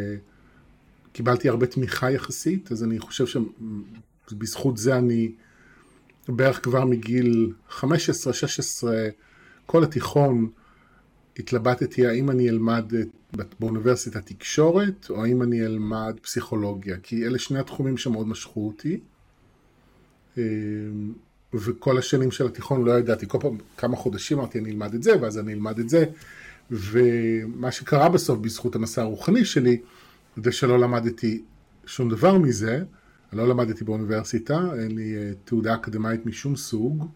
קיבלתי 1.12 1.48
הרבה 1.48 1.66
תמיכה 1.66 2.10
יחסית, 2.10 2.72
אז 2.72 2.84
אני 2.84 2.98
חושב 2.98 3.40
שבזכות 4.30 4.76
זה 4.76 4.98
אני 4.98 5.32
בערך 6.28 6.64
כבר 6.64 6.84
מגיל 6.84 7.52
15-16, 7.80 7.82
כל 9.66 9.84
התיכון, 9.84 10.50
התלבטתי 11.38 12.06
האם 12.06 12.30
אני 12.30 12.48
אלמד 12.48 12.92
באוניברסיטת 13.60 14.26
תקשורת, 14.26 15.06
או 15.10 15.24
האם 15.24 15.42
אני 15.42 15.66
אלמד 15.66 16.16
פסיכולוגיה, 16.22 16.96
כי 17.02 17.26
אלה 17.26 17.38
שני 17.38 17.58
התחומים 17.58 17.96
שמאוד 17.96 18.28
משכו 18.28 18.66
אותי. 18.66 19.00
אמ, 20.38 20.42
וכל 21.54 21.98
השנים 21.98 22.30
של 22.30 22.46
התיכון 22.46 22.84
לא 22.84 22.98
ידעתי, 22.98 23.26
כל 23.28 23.38
פעם 23.40 23.58
כמה 23.76 23.96
חודשים 23.96 24.38
אמרתי 24.38 24.58
אני 24.58 24.70
אלמד 24.70 24.94
את 24.94 25.02
זה, 25.02 25.22
ואז 25.22 25.38
אני 25.38 25.52
אלמד 25.52 25.78
את 25.78 25.88
זה. 25.88 26.04
ומה 26.70 27.72
שקרה 27.72 28.08
בסוף 28.08 28.38
בזכות 28.38 28.74
המסע 28.74 29.02
הרוחני 29.02 29.44
שלי, 29.44 29.80
זה 30.44 30.52
שלא 30.52 30.78
למדתי 30.78 31.42
שום 31.86 32.08
דבר 32.08 32.38
מזה, 32.38 32.84
לא 33.32 33.48
למדתי 33.48 33.84
באוניברסיטה, 33.84 34.60
אין 34.78 34.96
לי 34.96 35.16
אה, 35.16 35.32
תעודה 35.44 35.74
אקדמית 35.74 36.26
משום 36.26 36.56
סוג, 36.56 37.06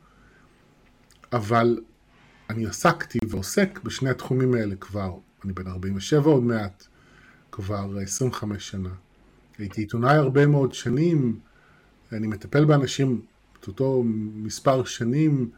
אבל 1.33 1.81
אני 2.51 2.67
עסקתי 2.67 3.19
ועוסק 3.29 3.81
בשני 3.85 4.11
התחומים 4.11 4.55
האלה 4.55 4.77
כבר, 4.77 5.15
אני 5.45 5.53
בן 5.53 5.67
47 5.67 6.31
עוד 6.31 6.43
מעט, 6.43 6.87
כבר 7.53 7.99
25 8.03 8.69
שנה. 8.69 8.89
הייתי 9.59 9.81
עיתונאי 9.81 10.17
הרבה 10.17 10.47
מאוד 10.47 10.75
שנים, 10.75 11.41
אני 12.13 12.27
מטפל 12.27 12.65
באנשים 12.65 13.21
את 13.61 13.67
אותו 13.67 14.03
מספר 14.35 14.85
שנים, 14.85 15.51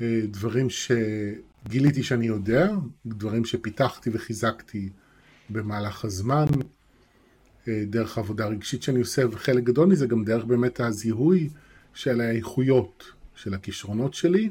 אה, 0.00 0.20
דברים 0.26 0.66
שגיליתי 0.70 2.02
שאני 2.02 2.26
יודע, 2.26 2.70
דברים 3.06 3.44
שפיתחתי 3.44 4.10
וחיזקתי 4.12 4.88
במהלך 5.50 6.04
הזמן, 6.04 6.46
אה, 7.68 7.84
דרך 7.86 8.18
עבודה 8.18 8.46
רגשית 8.46 8.82
שאני 8.82 9.00
עושה, 9.00 9.22
וחלק 9.30 9.64
גדול 9.64 9.88
מזה 9.88 10.06
גם 10.06 10.24
דרך 10.24 10.44
באמת 10.44 10.80
הזיהוי 10.80 11.48
של 11.94 12.20
האיכויות, 12.20 13.04
של 13.34 13.54
הכישרונות 13.54 14.14
שלי. 14.14 14.50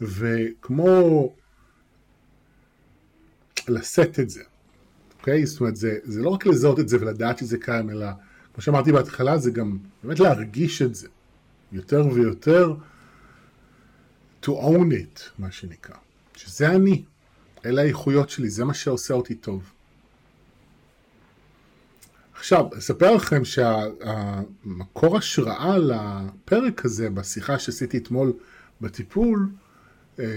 וכמו 0.00 1.32
לשאת 3.68 4.20
את 4.20 4.30
זה, 4.30 4.42
אוקיי? 5.18 5.46
זאת 5.46 5.60
אומרת, 5.60 5.76
זה, 5.76 5.98
זה 6.04 6.22
לא 6.22 6.28
רק 6.28 6.46
לזהות 6.46 6.80
את 6.80 6.88
זה 6.88 6.96
ולדעת 7.00 7.38
שזה 7.38 7.58
קיים, 7.58 7.90
אלא 7.90 8.06
כמו 8.54 8.62
שאמרתי 8.62 8.92
בהתחלה, 8.92 9.38
זה 9.38 9.50
גם 9.50 9.78
באמת 10.02 10.20
להרגיש 10.20 10.82
את 10.82 10.94
זה 10.94 11.08
יותר 11.72 12.06
ויותר, 12.12 12.74
to 14.42 14.46
own 14.46 14.92
it, 14.92 15.20
מה 15.38 15.50
שנקרא, 15.50 15.96
שזה 16.36 16.70
אני, 16.70 17.04
אלה 17.66 17.82
האיכויות 17.82 18.30
שלי, 18.30 18.50
זה 18.50 18.64
מה 18.64 18.74
שעושה 18.74 19.14
אותי 19.14 19.34
טוב. 19.34 19.70
עכשיו, 22.34 22.66
אספר 22.78 23.14
לכם 23.14 23.44
שהמקור 23.44 25.16
השראה 25.18 25.78
לפרק 25.78 26.84
הזה, 26.84 27.10
בשיחה 27.10 27.58
שעשיתי 27.58 27.98
אתמול 27.98 28.32
בטיפול, 28.80 29.48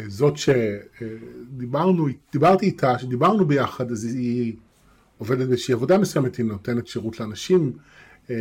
זאת 0.07 0.33
שדיברנו, 0.37 2.07
דיברתי 2.31 2.65
איתה, 2.65 2.99
שדיברנו 2.99 3.45
ביחד, 3.45 3.91
אז 3.91 4.03
היא 4.03 4.53
עובדת 5.17 5.47
באיזושהי 5.47 5.73
עבודה 5.73 5.97
מסוימת, 5.97 6.35
היא 6.35 6.45
נותנת 6.45 6.87
שירות 6.87 7.19
לאנשים 7.19 7.71
אה, 8.29 8.35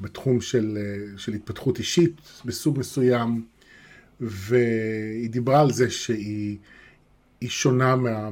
בתחום 0.00 0.40
של, 0.40 0.78
אה, 0.80 1.18
של 1.18 1.32
התפתחות 1.32 1.78
אישית 1.78 2.20
בסוג 2.44 2.78
מסוים, 2.78 3.44
והיא 4.20 5.30
דיברה 5.30 5.60
על 5.60 5.72
זה 5.72 5.90
שהיא 5.90 6.58
שונה 7.42 7.96
מה, 7.96 8.30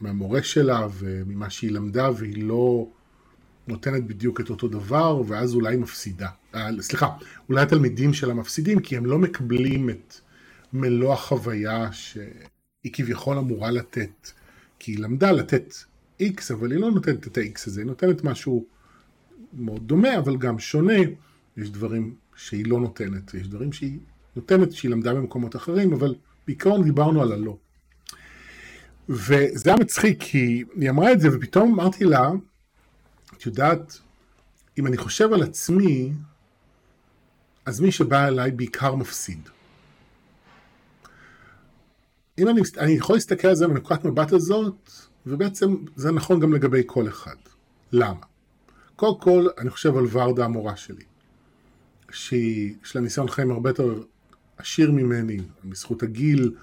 מהמורה 0.00 0.42
שלה 0.42 0.88
וממה 0.98 1.50
שהיא 1.50 1.70
למדה, 1.70 2.10
והיא 2.16 2.44
לא 2.44 2.86
נותנת 3.68 4.06
בדיוק 4.06 4.40
את 4.40 4.50
אותו 4.50 4.68
דבר, 4.68 5.22
ואז 5.26 5.54
אולי 5.54 5.76
מפסידה. 5.76 6.28
סליחה, 6.80 7.08
אולי 7.48 7.62
התלמידים 7.62 8.12
שלה 8.12 8.34
מפסידים, 8.34 8.80
כי 8.80 8.96
הם 8.96 9.06
לא 9.06 9.18
מקבלים 9.18 9.90
את 9.90 10.14
מלוא 10.74 11.12
החוויה 11.12 11.92
שהיא 11.92 12.92
כביכול 12.92 13.38
אמורה 13.38 13.70
לתת. 13.70 14.30
כי 14.78 14.92
היא 14.92 14.98
למדה 14.98 15.32
לתת 15.32 15.74
X, 16.22 16.52
אבל 16.52 16.72
היא 16.72 16.80
לא 16.80 16.90
נותנת 16.90 17.26
את 17.26 17.38
ה-X 17.38 17.60
הזה, 17.66 17.80
היא 17.80 17.86
נותנת 17.86 18.24
משהו 18.24 18.66
מאוד 19.52 19.88
דומה, 19.88 20.18
אבל 20.18 20.36
גם 20.36 20.58
שונה. 20.58 20.98
יש 21.56 21.70
דברים 21.70 22.14
שהיא 22.36 22.66
לא 22.66 22.80
נותנת, 22.80 23.34
יש 23.34 23.48
דברים 23.48 23.72
שהיא 23.72 23.98
נותנת, 24.36 24.72
שהיא 24.72 24.90
למדה 24.90 25.14
במקומות 25.14 25.56
אחרים, 25.56 25.92
אבל 25.92 26.14
בעיקרון 26.46 26.84
דיברנו 26.84 27.22
על 27.22 27.32
הלא. 27.32 27.56
וזה 29.08 29.70
היה 29.70 29.76
מצחיק, 29.76 30.16
כי 30.20 30.64
היא 30.76 30.90
אמרה 30.90 31.12
את 31.12 31.20
זה, 31.20 31.28
ופתאום 31.32 31.72
אמרתי 31.72 32.04
לה, 32.04 32.30
את 33.36 33.46
יודעת, 33.46 33.98
אם 34.78 34.86
אני 34.86 34.96
חושב 34.96 35.32
על 35.32 35.42
עצמי, 35.42 36.12
אז 37.66 37.80
מי 37.80 37.92
שבא 37.92 38.26
אליי 38.28 38.50
בעיקר 38.50 38.94
מפסיד. 38.94 39.48
אם 42.38 42.48
אני, 42.48 42.60
אני 42.78 42.92
יכול 42.92 43.16
להסתכל 43.16 43.48
על 43.48 43.54
זה 43.54 43.66
מנקודת 43.66 44.04
מבט 44.04 44.32
הזאת, 44.32 44.90
ובעצם 45.26 45.76
זה 45.96 46.12
נכון 46.12 46.40
גם 46.40 46.52
לגבי 46.52 46.82
כל 46.86 47.08
אחד. 47.08 47.36
למה? 47.92 48.20
קודם 48.96 49.20
כל, 49.20 49.46
אני 49.58 49.70
חושב 49.70 49.96
על 49.96 50.06
ורדה 50.10 50.44
המורה 50.44 50.76
שלי, 50.76 51.04
שיש 52.10 52.96
לה 52.96 53.00
ניסיון 53.00 53.28
חיים 53.28 53.50
הרבה 53.50 53.70
יותר 53.70 54.02
עשיר 54.56 54.90
ממני, 54.90 55.38
בזכות 55.64 56.02
הגיל, 56.02 56.54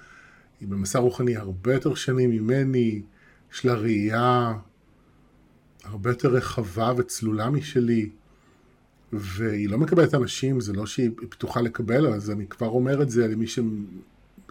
היא 0.60 0.68
במסע 0.68 0.98
רוחני 0.98 1.36
הרבה 1.36 1.74
יותר 1.74 1.94
שנים 1.94 2.30
ממני, 2.30 3.02
יש 3.52 3.64
לה 3.64 3.74
ראייה 3.74 4.52
הרבה 5.84 6.10
יותר 6.10 6.28
רחבה 6.28 6.92
וצלולה 6.96 7.50
משלי, 7.50 8.10
והיא 9.12 9.68
לא 9.68 9.78
מקבלת 9.78 10.14
אנשים, 10.14 10.60
זה 10.60 10.72
לא 10.72 10.86
שהיא 10.86 11.10
פתוחה 11.28 11.60
לקבל, 11.60 12.06
אז 12.06 12.30
אני 12.30 12.46
כבר 12.46 12.68
אומר 12.68 13.02
את 13.02 13.10
זה 13.10 13.28
למי 13.28 13.46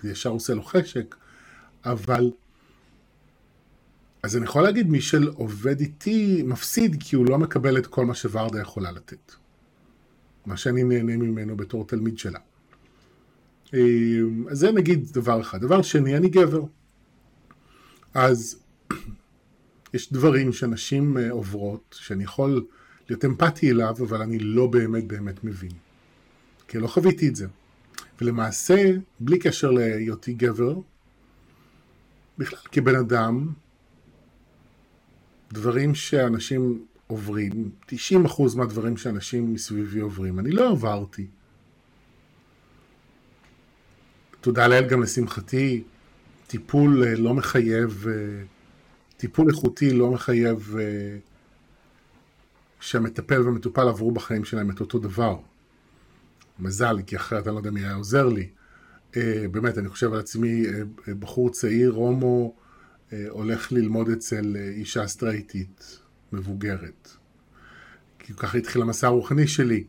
שישר 0.02 0.30
עושה 0.30 0.54
לו 0.54 0.64
חשק, 0.64 1.16
אבל... 1.86 2.32
אז 4.24 4.38
אני 4.38 4.46
יכול 4.46 4.64
להגיד, 4.64 4.90
מי 4.90 5.02
שעובד 5.02 5.80
איתי 5.80 6.44
מפסיד 6.46 6.96
כי 7.00 7.16
הוא 7.16 7.26
לא 7.30 7.38
מקבל 7.38 7.78
את 7.78 7.88
כל 7.88 8.06
מה 8.06 8.16
שוורדה 8.16 8.62
יכולה 8.62 8.92
לתת. 8.92 9.32
מה 10.46 10.58
שאני 10.58 10.84
נהנה 10.84 11.18
ממנו 11.18 11.58
בתור 11.58 11.88
תלמיד 11.88 12.18
שלה. 12.18 12.40
אז 13.74 13.80
זה 14.52 14.72
נגיד 14.72 15.08
דבר 15.12 15.42
אחד. 15.42 15.62
דבר 15.62 15.82
שני, 15.82 16.18
אני 16.18 16.30
גבר. 16.30 16.64
אז 18.14 18.60
יש 19.94 20.14
דברים 20.14 20.54
שנשים 20.54 21.18
אה, 21.18 21.32
עוברות, 21.32 21.96
שאני 22.00 22.24
יכול 22.24 22.66
להיות 23.10 23.26
אמפתי 23.26 23.72
אליו, 23.72 23.96
אבל 24.02 24.22
אני 24.22 24.40
לא 24.40 24.68
באמת 24.68 25.08
באמת 25.08 25.44
מבין. 25.44 25.72
כי 26.68 26.78
לא 26.78 26.88
חוויתי 26.88 27.28
את 27.28 27.36
זה. 27.36 27.48
ולמעשה, 28.22 28.92
בלי 29.20 29.40
קשר 29.40 29.72
להיותי 29.72 30.34
גבר, 30.34 30.80
בכלל 32.38 32.60
כבן 32.72 32.96
אדם, 32.96 33.54
דברים 35.54 35.96
שאנשים 35.96 36.86
עוברים, 37.08 37.72
90% 37.90 37.94
מהדברים 38.58 38.98
שאנשים 38.98 39.54
מסביבי 39.54 40.00
עוברים, 40.00 40.40
אני 40.40 40.52
לא 40.52 40.70
עברתי. 40.70 41.28
תודה 44.42 44.68
לאל 44.68 44.90
גם 44.90 45.04
לשמחתי, 45.04 45.84
טיפול 46.48 47.04
אה, 47.04 47.16
לא 47.16 47.34
מחייב 47.34 48.06
אה, 48.08 48.44
טיפול 49.22 49.50
איכותי 49.50 49.94
לא 49.94 50.12
מחייב 50.12 50.76
uh, 50.76 50.80
שהמטפל 52.80 53.42
והמטופל 53.42 53.88
עברו 53.88 54.12
בחיים 54.12 54.46
שלהם 54.46 54.72
את 54.72 54.80
אותו 54.80 55.00
דבר. 55.00 55.38
מזל, 56.62 56.98
כי 57.08 57.16
אחרת 57.16 57.48
אני 57.48 57.54
לא 57.54 57.60
יודע 57.60 57.72
מי 57.72 57.80
היה 57.80 57.94
עוזר 57.94 58.28
לי. 58.30 58.50
Uh, 59.12 59.16
באמת, 59.52 59.78
אני 59.78 59.90
חושב 59.90 60.14
על 60.14 60.20
עצמי, 60.20 60.66
uh, 60.66 61.14
בחור 61.20 61.50
צעיר, 61.50 61.92
הומו, 61.92 62.56
uh, 63.10 63.14
הולך 63.30 63.72
ללמוד 63.72 64.10
אצל 64.10 64.56
uh, 64.56 64.58
אישה 64.60 65.08
סטרייטית, 65.08 66.00
מבוגרת. 66.32 67.10
כי 68.20 68.34
ככה 68.34 68.58
התחיל 68.58 68.82
המסע 68.82 69.08
הרוחני 69.08 69.48
שלי. 69.48 69.84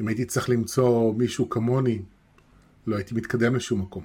אם 0.00 0.08
הייתי 0.08 0.24
צריך 0.24 0.48
למצוא 0.48 1.14
מישהו 1.14 1.50
כמוני, 1.50 2.02
לא 2.86 2.96
הייתי 2.96 3.14
מתקדם 3.14 3.54
לשום 3.54 3.80
מקום. 3.80 4.04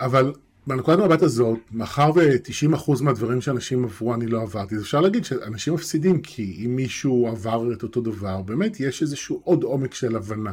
אבל 0.00 0.32
בנקודת 0.66 0.98
המבט 0.98 1.22
הזאת, 1.22 1.58
מאחר 1.72 2.10
ו-90% 2.14 3.02
מהדברים 3.02 3.40
שאנשים 3.40 3.84
עברו 3.84 4.14
אני 4.14 4.26
לא 4.26 4.42
עברתי, 4.42 4.74
אז 4.74 4.82
אפשר 4.82 5.00
להגיד 5.00 5.24
שאנשים 5.24 5.74
מפסידים, 5.74 6.22
כי 6.22 6.62
אם 6.66 6.76
מישהו 6.76 7.28
עבר 7.28 7.72
את 7.72 7.82
אותו 7.82 8.00
דבר, 8.00 8.42
באמת 8.42 8.80
יש 8.80 9.02
איזשהו 9.02 9.40
עוד 9.44 9.62
עומק 9.62 9.94
של 9.94 10.16
הבנה, 10.16 10.52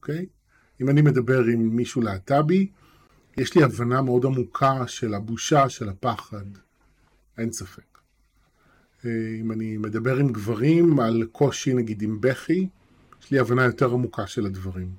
אוקיי? 0.00 0.26
אם 0.80 0.88
אני 0.88 1.02
מדבר 1.02 1.44
עם 1.44 1.76
מישהו 1.76 2.02
להט"בי, 2.02 2.68
יש 3.36 3.54
לי 3.54 3.62
הבנה 3.62 4.02
מאוד 4.02 4.26
עמוקה 4.26 4.86
של 4.86 5.14
הבושה, 5.14 5.68
של 5.68 5.88
הפחד, 5.88 6.46
אין 7.38 7.52
ספק. 7.52 7.98
אה, 9.04 9.10
אם 9.40 9.52
אני 9.52 9.76
מדבר 9.76 10.16
עם 10.16 10.28
גברים 10.28 11.00
על 11.00 11.26
קושי, 11.32 11.74
נגיד 11.74 12.02
עם 12.02 12.20
בכי, 12.20 12.68
יש 13.22 13.30
לי 13.30 13.38
הבנה 13.38 13.64
יותר 13.64 13.92
עמוקה 13.92 14.26
של 14.26 14.46
הדברים, 14.46 14.90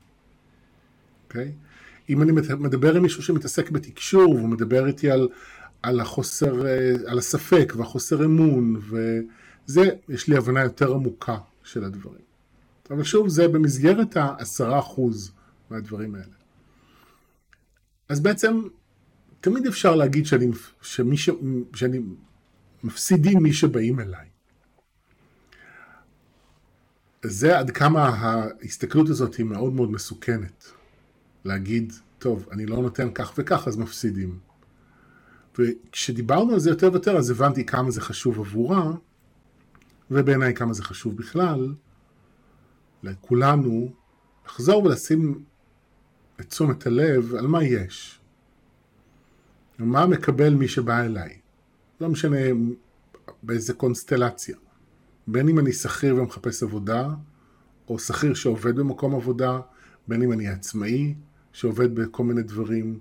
אוקיי? 1.23 1.51
אם 2.09 2.21
אני 2.21 2.31
מדבר 2.59 2.95
עם 2.95 3.03
מישהו 3.03 3.23
שמתעסק 3.23 3.69
בתקשור, 3.69 4.35
והוא 4.35 4.49
מדבר 4.49 4.87
איתי 4.87 5.11
על, 5.11 5.27
על 5.83 5.99
החוסר, 5.99 6.67
אה, 6.67 6.95
על 7.07 7.17
הספק 7.17 7.73
והחוסר 7.77 8.25
אמון, 8.25 8.81
וזה, 8.89 9.89
יש 10.09 10.27
לי 10.27 10.37
הבנה 10.37 10.63
יותר 10.63 10.93
עמוקה 10.93 11.37
של 11.63 11.83
הדברים. 11.83 12.27
אבל 12.91 13.03
שוב, 13.03 13.27
זה 13.27 13.47
במסגרת 13.47 14.17
העשרה 14.17 14.79
אחוז 14.79 15.31
מהדברים 15.69 16.15
האלה. 16.15 16.25
אז 18.09 18.19
בעצם, 18.19 18.61
תמיד 19.41 19.67
אפשר 19.67 19.95
להגיד 19.95 20.25
שאני, 20.25 20.51
שמי 20.81 21.17
ש, 21.17 21.29
שאני 21.75 21.99
מפסידים 22.83 23.43
מי 23.43 23.53
שבאים 23.53 23.99
אליי. 23.99 24.27
זה 27.23 27.59
עד 27.59 27.71
כמה 27.71 28.07
ההסתכלות 28.07 29.09
הזאת 29.09 29.35
היא 29.35 29.45
מאוד 29.45 29.73
מאוד 29.73 29.91
מסוכנת. 29.91 30.76
להגיד, 31.47 31.93
טוב, 32.19 32.47
אני 32.51 32.65
לא 32.65 32.77
נותן 32.77 33.09
כך 33.13 33.33
וכך, 33.37 33.67
אז 33.67 33.77
מפסידים. 33.77 34.39
וכשדיברנו 35.59 36.53
על 36.53 36.59
זה 36.59 36.69
יותר 36.69 36.89
ויותר, 36.91 37.17
אז 37.17 37.29
הבנתי 37.29 37.65
כמה 37.65 37.91
זה 37.91 38.01
חשוב 38.01 38.39
עבורה, 38.39 38.91
ובעיניי 40.11 40.53
כמה 40.53 40.73
זה 40.73 40.83
חשוב 40.83 41.17
בכלל, 41.17 41.73
לכולנו, 43.03 43.93
לחזור 44.45 44.83
ולשים 44.83 45.43
את 46.39 46.49
תשומת 46.49 46.87
הלב 46.87 47.35
על 47.35 47.47
מה 47.47 47.63
יש. 47.63 48.19
מה 49.79 50.05
מקבל 50.05 50.53
מי 50.53 50.67
שבא 50.67 51.01
אליי. 51.01 51.39
לא 52.01 52.09
משנה 52.09 52.37
באיזה 53.43 53.73
קונסטלציה. 53.73 54.57
בין 55.27 55.49
אם 55.49 55.59
אני 55.59 55.73
שכיר 55.73 56.15
ומחפש 56.15 56.63
עבודה, 56.63 57.09
או 57.89 57.99
שכיר 57.99 58.33
שעובד 58.33 58.75
במקום 58.75 59.15
עבודה, 59.15 59.59
בין 60.07 60.21
אם 60.21 60.31
אני 60.31 60.47
עצמאי 60.47 61.15
שעובד 61.57 61.95
בכל 61.95 62.23
מיני 62.23 62.43
דברים, 62.43 62.99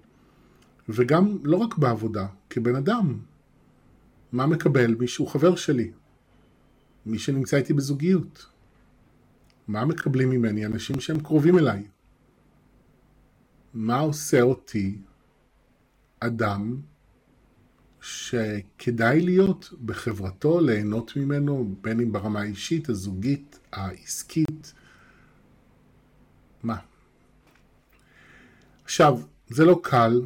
וגם 0.89 1.39
לא 1.45 1.57
רק 1.57 1.79
בעבודה, 1.79 2.27
כבן 2.51 2.77
אדם. 2.77 3.19
מה 4.33 4.47
מקבל 4.47 4.95
מי 4.95 5.09
שהוא 5.09 5.29
חבר 5.29 5.57
שלי? 5.57 5.91
מי 7.07 7.19
שנמצא 7.19 7.57
איתי 7.57 7.73
בזוגיות? 7.73 8.47
מה 9.69 9.85
מקבלים 9.85 10.31
ממני 10.31 10.67
אנשים 10.67 11.01
שהם 11.01 11.21
קרובים 11.21 11.59
אליי? 11.59 11.87
מה 13.75 13.99
עושה 13.99 14.43
אותי 14.43 14.99
אדם 16.21 16.81
שכדאי 18.01 19.21
להיות 19.21 19.73
בחברתו, 19.85 20.61
ליהנות 20.61 21.17
ממנו, 21.17 21.75
בין 21.81 22.01
אם 22.01 22.13
ברמה 22.13 22.41
האישית, 22.41 22.89
הזוגית, 22.89 23.59
העסקית. 23.73 24.75
מה? 26.63 26.96
עכשיו, 28.87 29.19
זה 29.49 29.65
לא 29.65 29.81
קל 29.83 30.23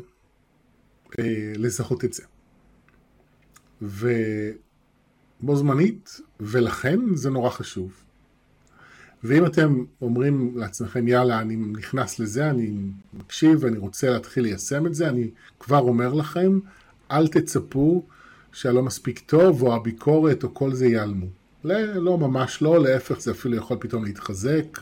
אה, 1.18 1.52
לזהות 1.56 2.04
את 2.04 2.12
זה. 2.12 2.22
ובו 3.82 5.56
זמנית, 5.56 6.20
ולכן 6.40 7.14
זה 7.14 7.30
נורא 7.30 7.50
חשוב. 7.50 7.92
ואם 9.24 9.46
אתם 9.46 9.84
אומרים 10.02 10.52
לעצמכם, 10.56 11.08
יאללה, 11.08 11.40
אני 11.40 11.56
נכנס 11.56 12.18
לזה, 12.18 12.50
אני 12.50 12.72
מקשיב 13.14 13.64
ואני 13.64 13.78
רוצה 13.78 14.10
להתחיל 14.10 14.42
ליישם 14.42 14.86
את 14.86 14.94
זה, 14.94 15.08
אני 15.08 15.30
כבר 15.60 15.80
אומר 15.80 16.14
לכם, 16.14 16.58
אל 17.10 17.28
תצפו 17.28 18.06
שהלא 18.52 18.82
מספיק 18.82 19.18
טוב, 19.18 19.62
או 19.62 19.74
הביקורת, 19.74 20.44
או 20.44 20.54
כל 20.54 20.74
זה 20.74 20.86
ייעלמו. 20.86 21.26
לא, 21.64 22.18
ממש 22.18 22.62
לא, 22.62 22.82
להפך, 22.82 23.20
זה 23.20 23.30
אפילו 23.30 23.56
יכול 23.56 23.76
פתאום 23.80 24.04
להתחזק, 24.04 24.78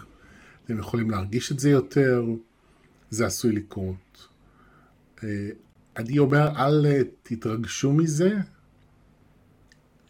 אתם 0.64 0.78
יכולים 0.78 1.10
להרגיש 1.10 1.52
את 1.52 1.58
זה 1.58 1.70
יותר, 1.70 2.24
זה 3.10 3.26
עשוי 3.26 3.52
לקרות. 3.52 4.28
אה, 5.24 5.50
אני 5.96 6.18
אומר, 6.18 6.48
אל 6.56 6.86
תתרגשו 7.22 7.92
מזה, 7.92 8.36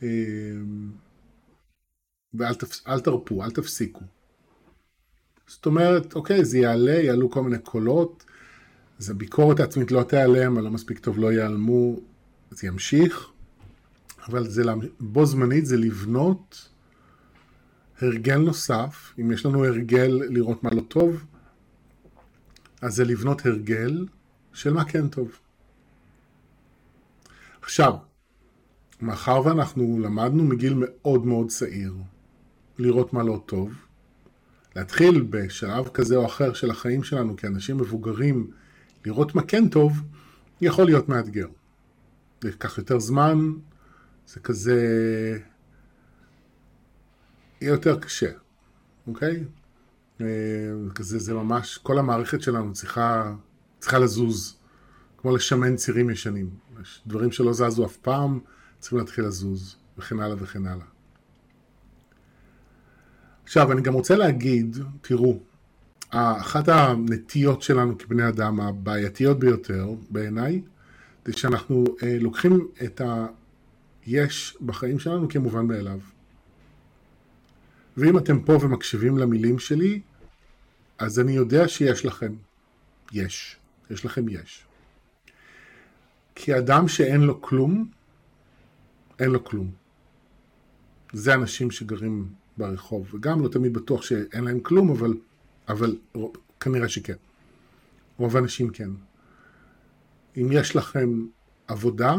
אה, 0.02 0.08
ואל 2.34 2.54
תפ... 2.54 2.80
תרפו, 3.04 3.44
אל 3.44 3.50
תפסיקו. 3.50 4.04
זאת 5.46 5.66
אומרת, 5.66 6.14
אוקיי, 6.14 6.44
זה 6.44 6.58
יעלה, 6.58 6.92
יעלו 6.92 7.30
כל 7.30 7.42
מיני 7.42 7.58
קולות, 7.58 8.24
אז 8.98 9.11
הביקורת 9.11 9.61
העצמית 9.61 9.90
לא 9.90 10.02
תיעלם, 10.02 10.58
הלא 10.58 10.70
מספיק 10.70 10.98
טוב 10.98 11.18
לא 11.18 11.32
ייעלמו, 11.32 12.00
זה 12.50 12.66
ימשיך, 12.66 13.30
אבל 14.28 14.48
זה 14.48 14.62
בו 15.00 15.26
זמנית 15.26 15.66
זה 15.66 15.76
לבנות 15.76 16.68
הרגל 18.00 18.37
נוסף, 18.38 19.12
אם 19.20 19.32
יש 19.32 19.46
לנו 19.46 19.64
הרגל 19.64 20.20
לראות 20.28 20.64
מה 20.64 20.70
לא 20.70 20.80
טוב, 20.80 21.24
אז 22.83 22.95
זה 22.95 23.05
לבנות 23.05 23.47
הרגל 23.47 24.07
של 24.53 24.73
מה 24.73 24.85
כן 24.85 25.09
טוב. 25.09 25.38
עכשיו, 27.62 27.97
מאחר 29.01 29.41
ואנחנו 29.45 29.99
למדנו 30.01 30.45
מגיל 30.45 30.75
מאוד 30.77 31.27
מאוד 31.27 31.49
צעיר 31.49 31.95
לראות 32.79 33.12
מה 33.12 33.23
לא 33.23 33.43
טוב, 33.47 33.73
להתחיל 34.77 35.27
בשלב 35.31 35.88
כזה 35.88 36.17
או 36.17 36.27
אחר 36.27 36.53
של 36.53 36.71
החיים 36.71 37.05
שלנו 37.05 37.37
כאנשים 37.37 37.77
מבוגרים, 37.77 38.51
לראות 39.07 39.35
מה 39.35 39.43
כן 39.43 39.69
טוב, 39.69 40.03
יכול 40.61 40.85
להיות 40.85 41.09
מאתגר. 41.09 41.47
זה 42.41 42.49
ייקח 42.49 42.79
יותר 42.79 42.99
זמן, 42.99 43.53
זה 44.27 44.41
כזה... 44.41 44.79
יהיה 47.61 47.71
יותר 47.71 47.99
קשה, 48.01 48.31
אוקיי? 49.07 49.45
אה, 50.20 50.26
כזה 50.94 51.18
זה 51.18 51.35
ממש, 51.35 51.78
כל 51.83 51.98
המערכת 51.98 52.42
שלנו 52.42 52.72
צריכה, 52.72 53.35
צריכה 53.78 53.98
לזוז, 53.98 54.57
כמו 55.18 55.37
לשמן 55.37 55.76
צירים 55.76 56.11
ישנים. 56.11 56.50
יש 56.83 57.02
דברים 57.07 57.33
שלא 57.33 57.52
זזו 57.52 57.87
אף 57.87 57.96
פעם, 57.96 58.40
צריכים 58.78 58.98
להתחיל 58.98 59.24
לזוז, 59.24 59.76
וכן 59.98 60.20
הלאה 60.20 60.37
וכן 60.38 60.66
הלאה. 60.66 60.87
עכשיו, 63.44 63.72
אני 63.72 63.83
גם 63.83 63.94
רוצה 63.94 64.16
להגיד, 64.16 64.76
תראו, 65.00 65.40
אחת 66.11 66.68
הנטיות 66.68 67.62
שלנו 67.62 67.98
כבני 67.98 68.28
אדם, 68.28 68.61
הבעייתיות 68.61 69.38
ביותר 69.38 69.88
בעיניי, 70.11 70.62
זה 71.24 71.33
שאנחנו 71.33 71.85
אה, 72.02 72.16
לוקחים 72.20 72.68
את 72.85 73.00
היש 74.07 74.57
בחיים 74.66 74.98
שלנו 74.98 75.28
כמובן 75.28 75.66
מאליו. 75.66 75.98
ואם 77.98 78.18
אתם 78.18 78.42
פה 78.42 78.58
ומקשיבים 78.61 79.18
למילים 79.18 79.58
שלי, 79.58 80.00
אז 80.98 81.20
אני 81.20 81.32
יודע 81.32 81.68
שיש 81.68 82.06
לכם 82.06 82.34
יש. 83.12 83.56
יש 83.90 84.04
לכם 84.04 84.28
יש. 84.28 84.64
כי 86.34 86.58
אדם 86.58 86.88
שאין 86.88 87.20
לו 87.20 87.42
כלום, 87.42 87.88
אין 89.18 89.30
לו 89.30 89.44
כלום. 89.44 89.70
זה 91.12 91.34
אנשים 91.34 91.70
שגרים 91.70 92.28
ברחוב, 92.56 93.14
וגם 93.14 93.42
לא 93.42 93.48
תמיד 93.48 93.72
בטוח 93.72 94.02
שאין 94.02 94.44
להם 94.44 94.61
כלום, 94.61 94.90
אבל, 94.90 95.14
אבל 95.68 95.96
כנראה 96.61 96.88
שכן. 96.88 97.16
רוב 98.18 98.37
האנשים 98.37 98.70
כן. 98.70 98.90
אם 100.37 100.48
יש 100.52 100.76
לכם 100.76 101.26
עבודה, 101.68 102.16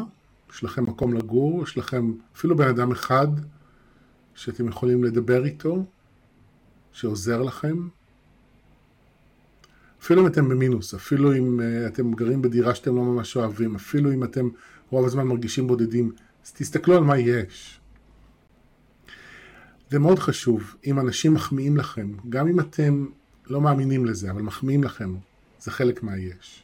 יש 0.54 0.64
לכם 0.64 0.84
מקום 0.84 1.14
לגור, 1.14 1.64
יש 1.64 1.78
לכם 1.78 2.14
אפילו 2.36 2.58
בן 2.58 2.68
אדם 2.68 2.92
אחד 2.92 3.28
שאתם 4.40 4.68
יכולים 4.68 5.04
לדבר 5.04 5.46
איתו, 5.46 5.86
שעוזר 6.92 7.42
לכם, 7.42 7.88
אפילו 10.02 10.22
אם 10.22 10.28
אתם 10.28 10.50
במינוס, 10.50 10.94
אפילו 10.94 11.34
אם 11.34 11.60
uh, 11.60 11.88
אתם 11.88 12.14
גרים 12.14 12.42
בדירה 12.42 12.76
שאתם 12.76 12.96
לא 12.96 13.04
ממש 13.04 13.36
אוהבים, 13.36 13.76
אפילו 13.76 14.14
אם 14.14 14.24
אתם 14.24 14.50
רוב 14.90 15.06
הזמן 15.06 15.24
מרגישים 15.24 15.68
בודדים, 15.68 16.12
אז 16.46 16.54
תסתכלו 16.54 16.98
על 16.98 17.04
מה 17.04 17.18
יש. 17.18 17.80
זה 19.90 20.00
מאוד 20.00 20.20
חשוב, 20.20 20.76
אם 20.86 21.00
אנשים 21.00 21.34
מחמיאים 21.34 21.78
לכם, 21.78 22.14
גם 22.30 22.48
אם 22.48 22.60
אתם 22.60 23.06
לא 23.48 23.62
מאמינים 23.62 24.06
לזה, 24.06 24.32
אבל 24.32 24.42
מחמיאים 24.42 24.84
לכם, 24.84 25.16
זה 25.60 25.72
חלק 25.72 26.04
מהיש. 26.04 26.64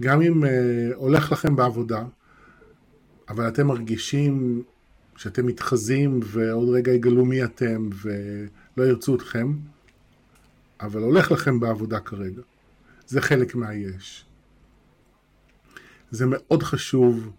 גם 0.00 0.22
אם 0.22 0.44
uh, 0.44 0.46
הולך 0.94 1.32
לכם 1.32 1.56
בעבודה, 1.56 2.04
אבל 3.28 3.48
אתם 3.48 3.66
מרגישים 3.66 4.62
שאתם 5.16 5.46
מתחזים 5.46 6.20
ועוד 6.24 6.68
רגע 6.68 6.92
יגלו 6.92 7.24
מי 7.24 7.44
אתם 7.44 7.88
ולא 8.02 8.84
ירצו 8.84 9.14
אתכם, 9.14 9.52
אבל 10.80 11.02
הולך 11.02 11.32
לכם 11.32 11.60
בעבודה 11.60 12.00
כרגע. 12.00 12.42
זה 13.06 13.20
חלק 13.20 13.54
מהיש. 13.54 14.24
זה 16.10 16.24
מאוד 16.28 16.62
חשוב 16.62 17.32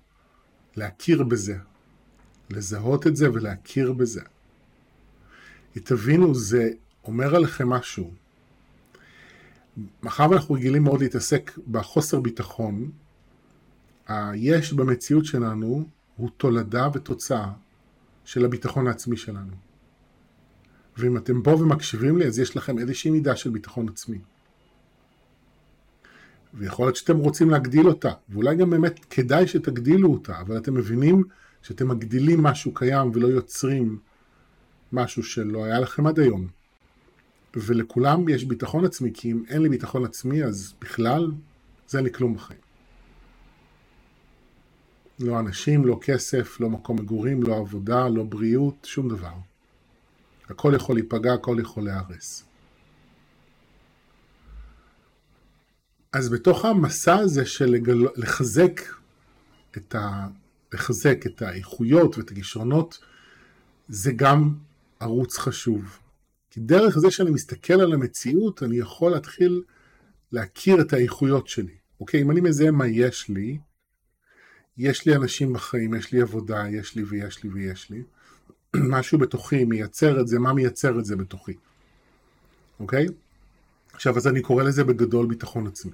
להכיר 0.75 1.23
בזה, 1.23 1.57
לזהות 2.49 3.07
את 3.07 3.15
זה 3.15 3.31
ולהכיר 3.31 3.93
בזה. 3.93 4.21
תבינו, 5.73 6.35
זה 6.35 6.69
אומר 7.03 7.35
עליכם 7.35 7.69
משהו. 7.69 8.11
מאחר 10.03 10.29
ואנחנו 10.29 10.55
רגילים 10.55 10.83
מאוד 10.83 11.01
להתעסק 11.01 11.51
בחוסר 11.71 12.19
ביטחון, 12.19 12.91
היש 14.07 14.73
במציאות 14.73 15.25
שלנו 15.25 15.87
הוא 16.17 16.29
תולדה 16.37 16.87
ותוצאה 16.93 17.51
של 18.25 18.45
הביטחון 18.45 18.87
העצמי 18.87 19.17
שלנו. 19.17 19.53
ואם 20.97 21.17
אתם 21.17 21.41
פה 21.41 21.51
ומקשיבים 21.51 22.17
לי, 22.17 22.25
אז 22.25 22.39
יש 22.39 22.57
לכם 22.57 22.79
איזושהי 22.79 23.11
מידה 23.11 23.35
של 23.35 23.49
ביטחון 23.49 23.89
עצמי. 23.89 24.17
ויכול 26.53 26.85
להיות 26.85 26.95
שאתם 26.95 27.17
רוצים 27.17 27.49
להגדיל 27.49 27.87
אותה, 27.87 28.11
ואולי 28.29 28.55
גם 28.55 28.69
באמת 28.69 28.99
כדאי 29.09 29.47
שתגדילו 29.47 30.11
אותה, 30.11 30.39
אבל 30.39 30.57
אתם 30.57 30.73
מבינים 30.73 31.23
שאתם 31.61 31.87
מגדילים 31.87 32.43
משהו 32.43 32.73
קיים 32.73 33.11
ולא 33.13 33.27
יוצרים 33.27 33.99
משהו 34.91 35.23
שלא 35.23 35.63
היה 35.63 35.79
לכם 35.79 36.07
עד 36.07 36.19
היום. 36.19 36.47
ולכולם 37.55 38.29
יש 38.29 38.45
ביטחון 38.45 38.85
עצמי, 38.85 39.11
כי 39.13 39.31
אם 39.31 39.43
אין 39.49 39.61
לי 39.61 39.69
ביטחון 39.69 40.05
עצמי, 40.05 40.43
אז 40.43 40.73
בכלל, 40.81 41.31
זה 41.87 41.97
אין 41.97 42.05
לי 42.05 42.13
כלום 42.13 42.35
בחיים. 42.35 42.59
לא 45.23 45.39
אנשים, 45.39 45.85
לא 45.85 45.99
כסף, 46.01 46.59
לא 46.59 46.69
מקום 46.69 46.99
מגורים, 46.99 47.43
לא 47.43 47.57
עבודה, 47.57 48.07
לא 48.07 48.23
בריאות, 48.23 48.85
שום 48.85 49.09
דבר. 49.09 49.33
הכל 50.49 50.73
יכול 50.75 50.95
להיפגע, 50.95 51.33
הכל 51.33 51.57
יכול 51.61 51.83
להיהרס. 51.83 52.43
אז 56.13 56.29
בתוך 56.29 56.65
המסע 56.65 57.15
הזה 57.15 57.45
של 57.45 57.65
לגל... 57.65 58.07
לחזק 58.15 58.81
את, 59.77 59.95
ה... 59.95 60.27
לחזק 60.73 61.25
את 61.25 61.41
האיכויות 61.41 62.17
ואת 62.17 62.31
הכישרונות, 62.31 62.99
זה 63.87 64.11
גם 64.11 64.55
ערוץ 64.99 65.37
חשוב. 65.37 65.99
כי 66.49 66.59
דרך 66.59 66.97
זה 66.97 67.11
שאני 67.11 67.31
מסתכל 67.31 67.81
על 67.81 67.93
המציאות, 67.93 68.63
אני 68.63 68.77
יכול 68.77 69.11
להתחיל 69.11 69.63
להכיר 70.31 70.81
את 70.81 70.93
האיכויות 70.93 71.47
שלי. 71.47 71.75
אוקיי, 71.99 72.21
אם 72.21 72.31
אני 72.31 72.41
מזהה 72.41 72.71
מה 72.71 72.87
יש 72.87 73.29
לי, 73.29 73.57
יש 74.77 75.05
לי 75.05 75.15
אנשים 75.15 75.53
בחיים, 75.53 75.93
יש 75.93 76.11
לי 76.11 76.21
עבודה, 76.21 76.63
יש 76.69 76.95
לי 76.95 77.03
ויש 77.03 77.43
לי 77.43 77.49
ויש 77.49 77.89
לי. 77.89 78.03
משהו 78.95 79.17
בתוכי 79.17 79.65
מייצר 79.65 80.21
את 80.21 80.27
זה, 80.27 80.39
מה 80.39 80.53
מייצר 80.53 80.99
את 80.99 81.05
זה 81.05 81.15
בתוכי. 81.15 81.53
אוקיי? 82.79 83.05
עכשיו, 83.93 84.17
אז 84.17 84.27
אני 84.27 84.41
קורא 84.41 84.63
לזה 84.63 84.83
בגדול 84.83 85.27
ביטחון 85.27 85.67
עצמי. 85.67 85.91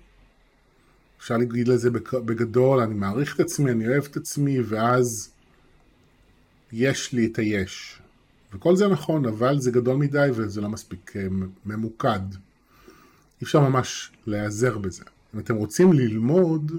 אפשר 1.19 1.37
להגיד 1.37 1.67
לזה 1.67 1.89
בגדול, 2.25 2.79
אני 2.79 2.93
מעריך 2.93 3.35
את 3.35 3.39
עצמי, 3.39 3.71
אני 3.71 3.87
אוהב 3.87 4.03
את 4.03 4.17
עצמי, 4.17 4.61
ואז 4.61 5.31
יש 6.71 7.13
לי 7.13 7.25
את 7.25 7.39
היש. 7.39 8.01
וכל 8.53 8.75
זה 8.75 8.87
נכון, 8.87 9.25
אבל 9.25 9.59
זה 9.59 9.71
גדול 9.71 9.97
מדי 9.97 10.29
וזה 10.35 10.61
לא 10.61 10.69
מספיק 10.69 11.15
אה, 11.15 11.27
ממוקד. 11.65 12.33
אי 13.41 13.43
אפשר 13.43 13.59
ממש 13.59 14.11
להיעזר 14.27 14.77
בזה. 14.77 15.03
אם 15.35 15.39
אתם 15.39 15.55
רוצים 15.55 15.93
ללמוד 15.93 16.71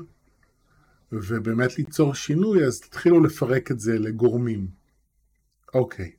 ובאמת 1.13 1.79
ליצור 1.79 2.15
שינוי, 2.15 2.65
אז 2.65 2.81
תתחילו 2.81 3.21
לפרק 3.21 3.71
את 3.71 3.81
זה 3.81 3.99
לגורמים. 3.99 4.69
אוקיי. 5.75 6.13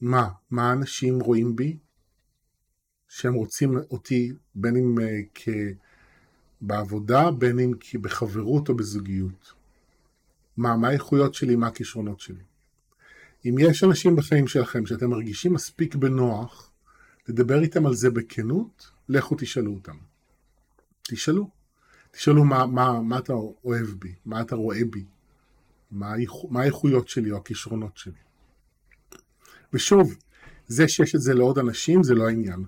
מה? 0.00 0.28
מה 0.50 0.72
אנשים 0.72 1.20
רואים 1.20 1.56
בי? 1.56 1.78
שהם 3.08 3.34
רוצים 3.34 3.76
אותי 3.90 4.32
בין 4.54 4.76
אם 4.76 4.98
uh, 4.98 5.02
כ... 5.34 5.48
בעבודה, 6.60 7.30
בין 7.30 7.58
אם 7.58 7.72
בחברות 8.00 8.68
או 8.68 8.76
בזוגיות. 8.76 9.52
מה, 10.56 10.76
מה 10.76 10.88
האיכויות 10.88 11.34
שלי, 11.34 11.56
מה 11.56 11.66
הכישרונות 11.66 12.20
שלי. 12.20 12.42
אם 13.44 13.56
יש 13.58 13.84
אנשים 13.84 14.16
בחיים 14.16 14.46
שלכם 14.46 14.86
שאתם 14.86 15.10
מרגישים 15.10 15.52
מספיק 15.52 15.94
בנוח 15.94 16.72
לדבר 17.28 17.62
איתם 17.62 17.86
על 17.86 17.94
זה 17.94 18.10
בכנות, 18.10 18.90
לכו 19.08 19.36
תשאלו 19.38 19.74
אותם. 19.74 19.96
תשאלו. 21.02 21.57
תשאלו 22.18 22.44
מה, 22.44 22.66
מה, 22.66 23.00
מה 23.00 23.18
אתה 23.18 23.32
אוהב 23.64 23.86
בי, 23.86 24.14
מה 24.24 24.40
אתה 24.40 24.56
רואה 24.56 24.80
בי, 24.90 25.04
מה, 25.90 26.14
האיכויות 26.54 27.08
שלי 27.08 27.30
או 27.30 27.36
הכישרונות 27.36 27.96
שלי. 27.96 28.18
ושוב, 29.72 30.16
זה 30.66 30.88
שיש 30.88 31.14
את 31.14 31.20
זה 31.20 31.34
לעוד 31.34 31.58
אנשים 31.58 32.02
זה 32.02 32.14
לא 32.14 32.28
העניין. 32.28 32.64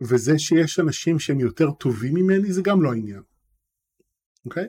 וזה 0.00 0.38
שיש 0.38 0.80
אנשים 0.80 1.18
שהם 1.18 1.40
יותר 1.40 1.70
טובים 1.70 2.14
ממני 2.14 2.52
זה 2.52 2.62
גם 2.62 2.82
לא 2.82 2.92
העניין. 2.92 3.22
אוקיי? 4.44 4.66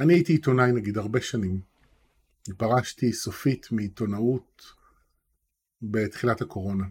אני 0.00 0.14
הייתי 0.14 0.32
עיתונאי 0.32 0.72
נגיד 0.72 0.98
הרבה 0.98 1.20
שנים. 1.20 1.60
פרשתי 2.56 3.12
סופית 3.12 3.72
מעיתונאות 3.72 4.62
בתחילת 5.82 6.40
הקורונה. 6.40 6.84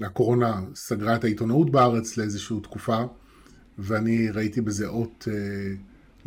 הקורונה 0.00 0.60
סגרה 0.74 1.16
את 1.16 1.24
העיתונאות 1.24 1.70
בארץ 1.70 2.16
לאיזושהי 2.16 2.60
תקופה, 2.62 3.04
ואני 3.78 4.30
ראיתי 4.30 4.60
בזה 4.60 4.86
אות 4.86 5.28
אה, 5.30 5.74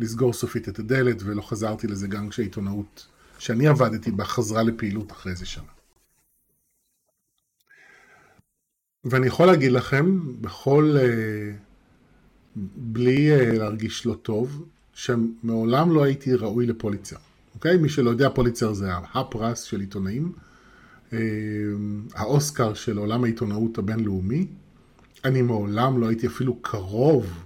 לסגור 0.00 0.32
סופית 0.32 0.68
את 0.68 0.78
הדלת, 0.78 1.22
ולא 1.24 1.42
חזרתי 1.42 1.86
לזה 1.86 2.08
גם 2.08 2.28
כשהעיתונאות 2.28 3.06
שאני 3.38 3.66
עבדתי 3.66 4.10
בה 4.10 4.24
חזרה 4.24 4.62
לפעילות 4.62 5.12
אחרי 5.12 5.32
איזה 5.32 5.46
שנה. 5.46 5.64
ואני 9.04 9.26
יכול 9.26 9.46
להגיד 9.46 9.72
לכם, 9.72 10.20
בכל... 10.40 10.96
אה, 10.98 11.52
בלי 12.76 13.32
אה, 13.32 13.58
להרגיש 13.58 14.06
לא 14.06 14.14
טוב, 14.22 14.64
שמעולם 14.94 15.94
לא 15.94 16.04
הייתי 16.04 16.34
ראוי 16.34 16.66
לפוליצר. 16.66 17.16
אוקיי? 17.54 17.76
מי 17.76 17.88
שלא 17.88 18.10
יודע, 18.10 18.28
פוליצר 18.30 18.72
זה 18.72 18.90
הפרס 19.14 19.62
של 19.62 19.80
עיתונאים, 19.80 20.32
אה, 21.12 21.18
האוסקר 22.14 22.74
של 22.74 22.98
עולם 22.98 23.24
העיתונאות 23.24 23.78
הבינלאומי. 23.78 24.46
אני 25.26 25.42
מעולם 25.42 26.00
לא 26.00 26.08
הייתי 26.08 26.26
אפילו 26.26 26.56
קרוב, 26.62 27.44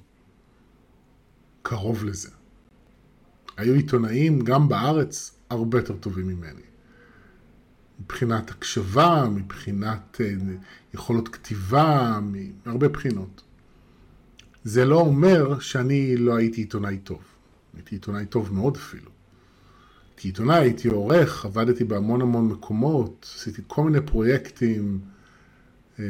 קרוב 1.62 2.04
לזה. 2.04 2.28
היו 3.56 3.74
עיתונאים, 3.74 4.40
גם 4.40 4.68
בארץ, 4.68 5.34
הרבה 5.50 5.78
יותר 5.78 5.96
טובים 5.96 6.28
ממני. 6.28 6.62
מבחינת 8.00 8.50
הקשבה, 8.50 9.28
מבחינת 9.30 10.20
אה, 10.20 10.34
יכולות 10.94 11.28
כתיבה, 11.28 12.20
מהרבה 12.66 12.88
בחינות. 12.88 13.42
זה 14.64 14.84
לא 14.84 15.00
אומר 15.00 15.58
שאני 15.58 16.16
לא 16.16 16.36
הייתי 16.36 16.60
עיתונאי 16.60 16.98
טוב. 16.98 17.22
הייתי 17.74 17.94
עיתונאי 17.94 18.26
טוב 18.26 18.52
מאוד 18.54 18.76
אפילו. 18.76 19.10
הייתי 20.10 20.28
עיתונאי, 20.28 20.58
הייתי 20.58 20.88
עורך, 20.88 21.44
עבדתי 21.44 21.84
בהמון 21.84 22.20
המון 22.20 22.48
מקומות, 22.48 23.30
עשיתי 23.36 23.62
כל 23.66 23.84
מיני 23.84 24.06
פרויקטים, 24.06 25.00
אה, 25.98 26.04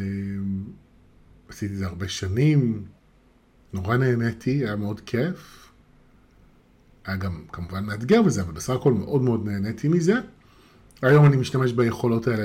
עשיתי 1.51 1.75
את 1.75 1.79
זה 1.79 1.87
הרבה 1.87 2.09
שנים, 2.09 2.85
נורא 3.73 3.97
נהניתי, 3.97 4.51
היה 4.51 4.77
מאוד 4.77 5.01
כיף. 5.01 5.71
היה 7.05 7.17
גם 7.17 7.45
כמובן 7.53 7.85
מאתגר 7.85 8.23
בזה, 8.23 8.43
אבל 8.43 8.53
בסך 8.53 8.73
הכל 8.73 8.93
מאוד 8.93 9.23
מאוד 9.23 9.47
נהניתי 9.47 9.89
מזה. 9.89 10.15
היום 11.03 11.27
אני 11.27 11.37
משתמש 11.37 11.73
ביכולות 11.73 12.27
האלה 12.27 12.45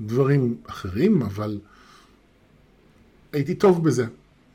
לדברים 0.00 0.56
אחרים, 0.66 1.22
אבל 1.22 1.60
הייתי 3.32 3.54
טוב 3.54 3.84
בזה. 3.84 4.06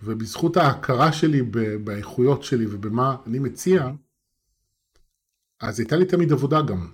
ובזכות 0.04 0.58
ההכרה 0.58 1.12
שלי 1.12 1.42
באיכויות 1.84 2.44
שלי 2.44 2.66
ובמה 2.70 3.16
אני 3.28 3.40
מציע, 3.40 3.92
אז 5.62 5.80
הייתה 5.80 5.96
לי 5.96 6.06
תמיד 6.06 6.32
עבודה 6.32 6.62
גם. 6.62 6.88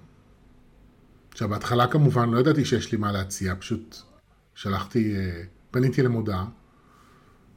עכשיו, 1.32 1.50
בהתחלה 1.50 1.88
כמובן 1.88 2.30
לא 2.30 2.40
ידעתי 2.40 2.66
שיש 2.66 2.92
לי 2.92 2.98
מה 2.98 3.12
להציע, 3.12 3.56
פשוט 3.56 3.98
שלחתי, 4.56 5.16
אה, 5.16 5.44
פניתי 5.72 6.04
למודעה, 6.04 6.46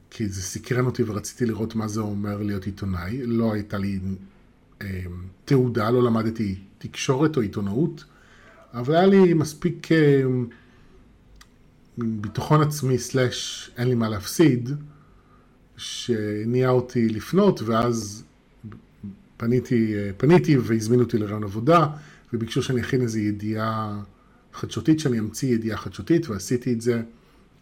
כי 0.09 0.27
זה 0.27 0.41
סקרן 0.41 0.85
אותי 0.85 1.03
ורציתי 1.03 1.45
לראות 1.45 1.75
מה 1.75 1.87
זה 1.87 2.01
אומר 2.01 2.43
להיות 2.43 2.65
עיתונאי. 2.65 3.25
לא 3.25 3.53
הייתה 3.53 3.77
לי 3.77 3.99
אה, 4.81 5.03
תעודה, 5.45 5.91
לא 5.91 6.03
למדתי 6.03 6.55
תקשורת 6.77 7.37
או 7.37 7.41
עיתונאות, 7.41 8.03
אבל 8.73 8.95
היה 8.95 9.05
לי 9.05 9.33
מספיק 9.33 9.91
אה, 9.91 10.23
ביטחון 11.97 12.61
עצמי 12.61 12.97
סלאש 12.97 13.71
אין 13.77 13.87
לי 13.87 13.95
מה 13.95 14.09
להפסיד, 14.09 14.69
שהניע 15.77 16.69
אותי 16.69 17.09
לפנות, 17.09 17.61
ואז 17.61 18.23
פניתי, 19.37 19.93
פניתי 20.17 20.57
והזמינו 20.57 21.03
אותי 21.03 21.17
לרעיון 21.17 21.43
עבודה, 21.43 21.87
וביקשו 22.33 22.63
שאני 22.63 22.81
אכין 22.81 23.01
איזו 23.01 23.19
ידיעה 23.19 24.01
חדשותית, 24.53 24.99
שאני 24.99 25.19
אמציא 25.19 25.53
ידיעה 25.53 25.77
חדשותית, 25.77 26.29
ועשיתי 26.29 26.73
את 26.73 26.81
זה, 26.81 27.01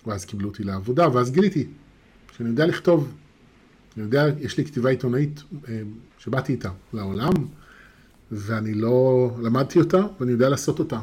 ואז 0.07 0.25
קיבלו 0.25 0.49
אותי 0.49 0.63
לעבודה, 0.63 1.15
ואז 1.15 1.31
גיליתי 1.31 1.67
שאני 2.37 2.49
יודע 2.49 2.65
לכתוב, 2.65 3.13
אני 3.97 4.03
יודע, 4.03 4.25
יש 4.39 4.57
לי 4.57 4.65
כתיבה 4.65 4.89
עיתונאית 4.89 5.43
אה, 5.69 5.81
שבאתי 6.19 6.51
איתה 6.51 6.69
לעולם, 6.93 7.33
ואני 8.31 8.73
לא 8.73 9.29
למדתי 9.41 9.79
אותה, 9.79 10.05
ואני 10.19 10.31
יודע 10.31 10.49
לעשות 10.49 10.79
אותה. 10.79 10.99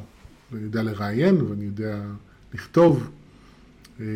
ואני 0.53 0.65
יודע 0.65 0.83
לראיין, 0.83 1.43
ואני 1.43 1.65
יודע 1.65 2.01
לכתוב. 2.55 3.11
אה, 4.01 4.07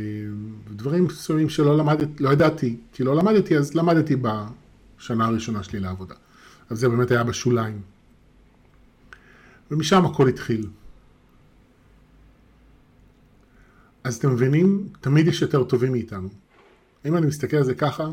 דברים 0.70 1.04
מסוימים 1.04 1.48
שלא 1.48 1.78
למדתי, 1.78 2.22
לא 2.22 2.32
ידעתי, 2.32 2.76
כי 2.92 3.04
לא 3.04 3.16
למדתי, 3.16 3.58
אז 3.58 3.74
למדתי 3.74 4.16
בשנה 4.16 5.26
הראשונה 5.26 5.62
שלי 5.62 5.80
לעבודה. 5.80 6.14
אז 6.70 6.78
זה 6.78 6.88
באמת 6.88 7.10
היה 7.10 7.24
בשוליים. 7.24 7.80
ומשם 9.70 10.04
הכל 10.06 10.28
התחיל. 10.28 10.66
אז 14.04 14.16
אתם 14.16 14.32
מבינים, 14.32 14.88
תמיד 15.00 15.26
יש 15.26 15.42
יותר 15.42 15.64
טובים 15.64 15.92
מאיתנו. 15.92 16.28
אם 17.04 17.16
אני 17.16 17.26
מסתכל 17.26 17.56
על 17.56 17.64
זה 17.64 17.74
ככה, 17.74 18.10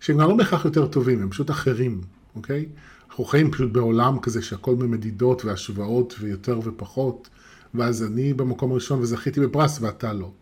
שהם 0.00 0.20
לא 0.20 0.36
בהכרח 0.36 0.64
יותר 0.64 0.86
טובים, 0.86 1.22
הם 1.22 1.30
פשוט 1.30 1.50
אחרים, 1.50 2.00
אוקיי? 2.36 2.66
אנחנו 3.10 3.24
חיים 3.24 3.50
פשוט 3.50 3.72
בעולם 3.72 4.18
כזה 4.18 4.42
שהכל 4.42 4.74
במדידות 4.74 5.44
והשוואות 5.44 6.14
ויותר 6.20 6.60
ופחות, 6.64 7.28
ואז 7.74 8.02
אני 8.02 8.34
במקום 8.34 8.72
הראשון 8.72 9.00
וזכיתי 9.00 9.40
בפרס 9.40 9.78
ואתה 9.80 10.12
לא. 10.12 10.32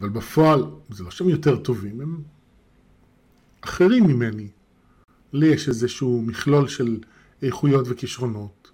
אבל 0.00 0.08
בפועל, 0.08 0.64
זה 0.90 1.04
לא 1.04 1.10
שהם 1.10 1.28
יותר 1.28 1.56
טובים, 1.56 2.00
הם 2.00 2.22
אחרים 3.60 4.06
ממני. 4.06 4.48
לי 5.32 5.46
יש 5.46 5.68
איזשהו 5.68 6.22
מכלול 6.22 6.68
של 6.68 6.98
איכויות 7.42 7.86
וכישרונות 7.88 8.70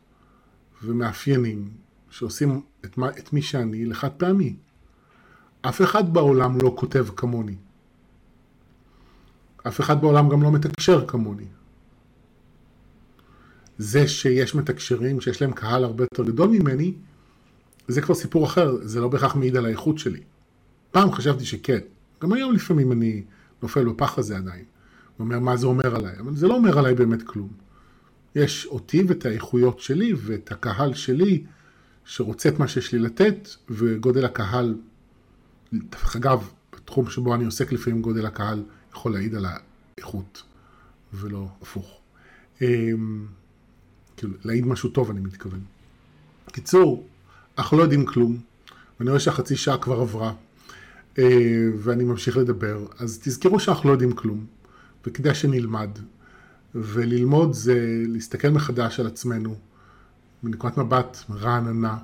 ומאפיינים 0.83 1.69
שעושים 2.11 2.61
את, 2.85 2.99
מה, 2.99 3.09
את 3.09 3.33
מי 3.33 3.43
שאני 3.43 3.85
לחד 3.85 4.11
פעמי. 4.17 4.57
אף 5.63 5.83
אחד 5.83 6.13
בעולם 6.13 6.59
לא 6.63 6.75
כותב 6.77 7.07
כמוני. 7.17 7.57
אף 9.69 9.81
אחד 9.81 10.01
בעולם 10.01 10.29
גם 10.29 10.43
לא 10.43 10.53
מתקשר 10.53 11.07
כמוני. 11.07 11.47
זה 13.79 14.09
שיש 14.09 14.55
מתקשרים 14.55 15.21
שיש 15.21 15.43
להם 15.43 15.53
קהל 15.53 15.85
הרבה 15.85 16.05
יותר 16.05 16.25
גדול 16.25 16.49
ממני, 16.49 16.95
זה 17.89 18.01
כבר 18.03 18.15
סיפור 18.15 18.47
אחר, 18.47 18.77
זה 18.83 19.01
לא 19.01 19.09
בהכרח 19.09 19.37
מעיד 19.37 19.57
על 19.57 19.67
האיכות 19.67 19.99
שלי. 19.99 20.21
פעם 20.91 21.13
חשבתי 21.13 21.45
שכן, 21.45 21.79
גם 22.23 22.33
היום 22.33 22.53
לפעמים 22.53 22.93
אני 22.93 23.23
נופל 23.63 23.85
בפח 23.85 24.19
הזה 24.19 24.37
עדיין. 24.37 24.65
אומר 25.19 25.39
מה 25.39 25.57
זה 25.57 25.67
אומר 25.67 25.97
עליי, 25.97 26.19
אבל 26.21 26.37
זה 26.37 26.49
לא 26.49 26.55
אומר 26.55 26.79
עליי 26.79 26.95
באמת 26.95 27.23
כלום. 27.23 27.49
יש 28.35 28.67
אותי 28.67 29.03
ואת 29.09 29.27
האיכויות 29.27 29.81
שלי 29.81 30.13
ואת 30.17 30.53
הקהל 30.53 30.95
שלי 30.95 31.45
שרוצה 32.05 32.49
את 32.49 32.59
מה 32.59 32.69
שיש 32.69 32.93
לי 32.93 32.99
לתת, 32.99 33.49
וגודל 33.71 34.25
הקהל 34.25 34.75
דרך 35.73 36.17
אגב, 36.17 36.51
בתחום 36.73 37.11
שבו 37.11 37.35
אני 37.35 37.45
עוסק 37.45 37.73
לפעמים 37.73 38.03
גודל 38.03 38.27
הקהל 38.27 38.63
יכול 38.93 39.13
להעיד 39.13 39.35
על 39.35 39.47
האיכות, 39.47 40.43
ולא 41.15 41.49
הפוך. 41.63 42.01
אמ, 42.63 43.27
כאילו, 44.17 44.35
להעיד 44.45 44.67
משהו 44.67 44.91
טוב 44.91 45.11
אני 45.11 45.21
מתכוון. 45.21 45.61
קיצור, 46.53 47.07
אנחנו 47.59 47.77
לא 47.77 47.83
יודעים 47.83 48.07
כלום, 48.07 48.39
ואני 48.99 49.11
רואה 49.11 49.21
שהחצי 49.21 49.57
שעה 49.57 49.79
כבר 49.79 50.01
עברה, 50.01 50.33
אה, 51.19 51.69
ואני 51.79 52.05
ממשיך 52.05 52.37
לדבר, 52.37 52.87
אז 52.99 53.19
תזכרו 53.23 53.61
שאנחנו 53.61 53.89
לא 53.89 53.95
יודעים 53.95 54.13
כלום, 54.13 54.47
וכדאי 55.07 55.35
שנלמד. 55.35 55.91
וללמוד 56.75 57.53
זה 57.53 58.03
להסתכל 58.09 58.49
מחדש 58.49 59.01
על 59.01 59.07
עצמנו, 59.07 59.57
מנקודת 60.43 60.79
מבט 60.79 61.19
רעננה, 61.31 61.99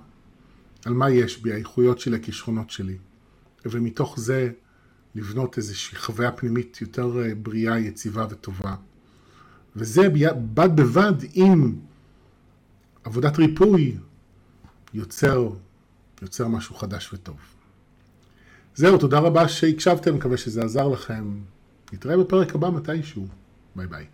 על 0.85 0.92
מה 0.94 1.11
יש 1.11 1.42
בי, 1.42 1.53
האיכויות 1.53 2.00
שלי, 2.00 2.16
הכישרונות 2.16 2.70
שלי. 2.70 2.96
ומתוך 3.66 4.20
זה 4.20 4.50
לבנות 5.14 5.59
איזושהי 5.59 5.98
חוויה 5.98 6.33
פנימית 6.33 6.81
יותר 6.81 7.22
אה, 7.22 7.35
בריאה, 7.35 7.79
יציבה 7.79 8.27
וטובה. 8.31 8.74
וזה 9.77 10.09
בד 10.55 10.77
בבד 10.77 11.12
עם 11.33 11.77
עבודת 13.05 13.38
ריפוי 13.38 13.96
יוצר, 14.94 15.48
יוצר 16.22 16.48
משהו 16.48 16.74
חדש 16.74 17.12
וטוב. 17.12 17.37
זהו, 18.74 18.98
תודה 18.98 19.18
רבה 19.18 19.48
שהקשבתם, 19.48 20.14
מקווה 20.14 20.37
שזה 20.37 20.64
עזר 20.64 20.88
לכם. 20.88 21.38
נתראה 21.92 22.16
בפרק 22.16 22.55
הבא 22.55 22.70
מתישהו. 22.70 23.27
ביי 23.77 23.87
ביי. 23.87 24.07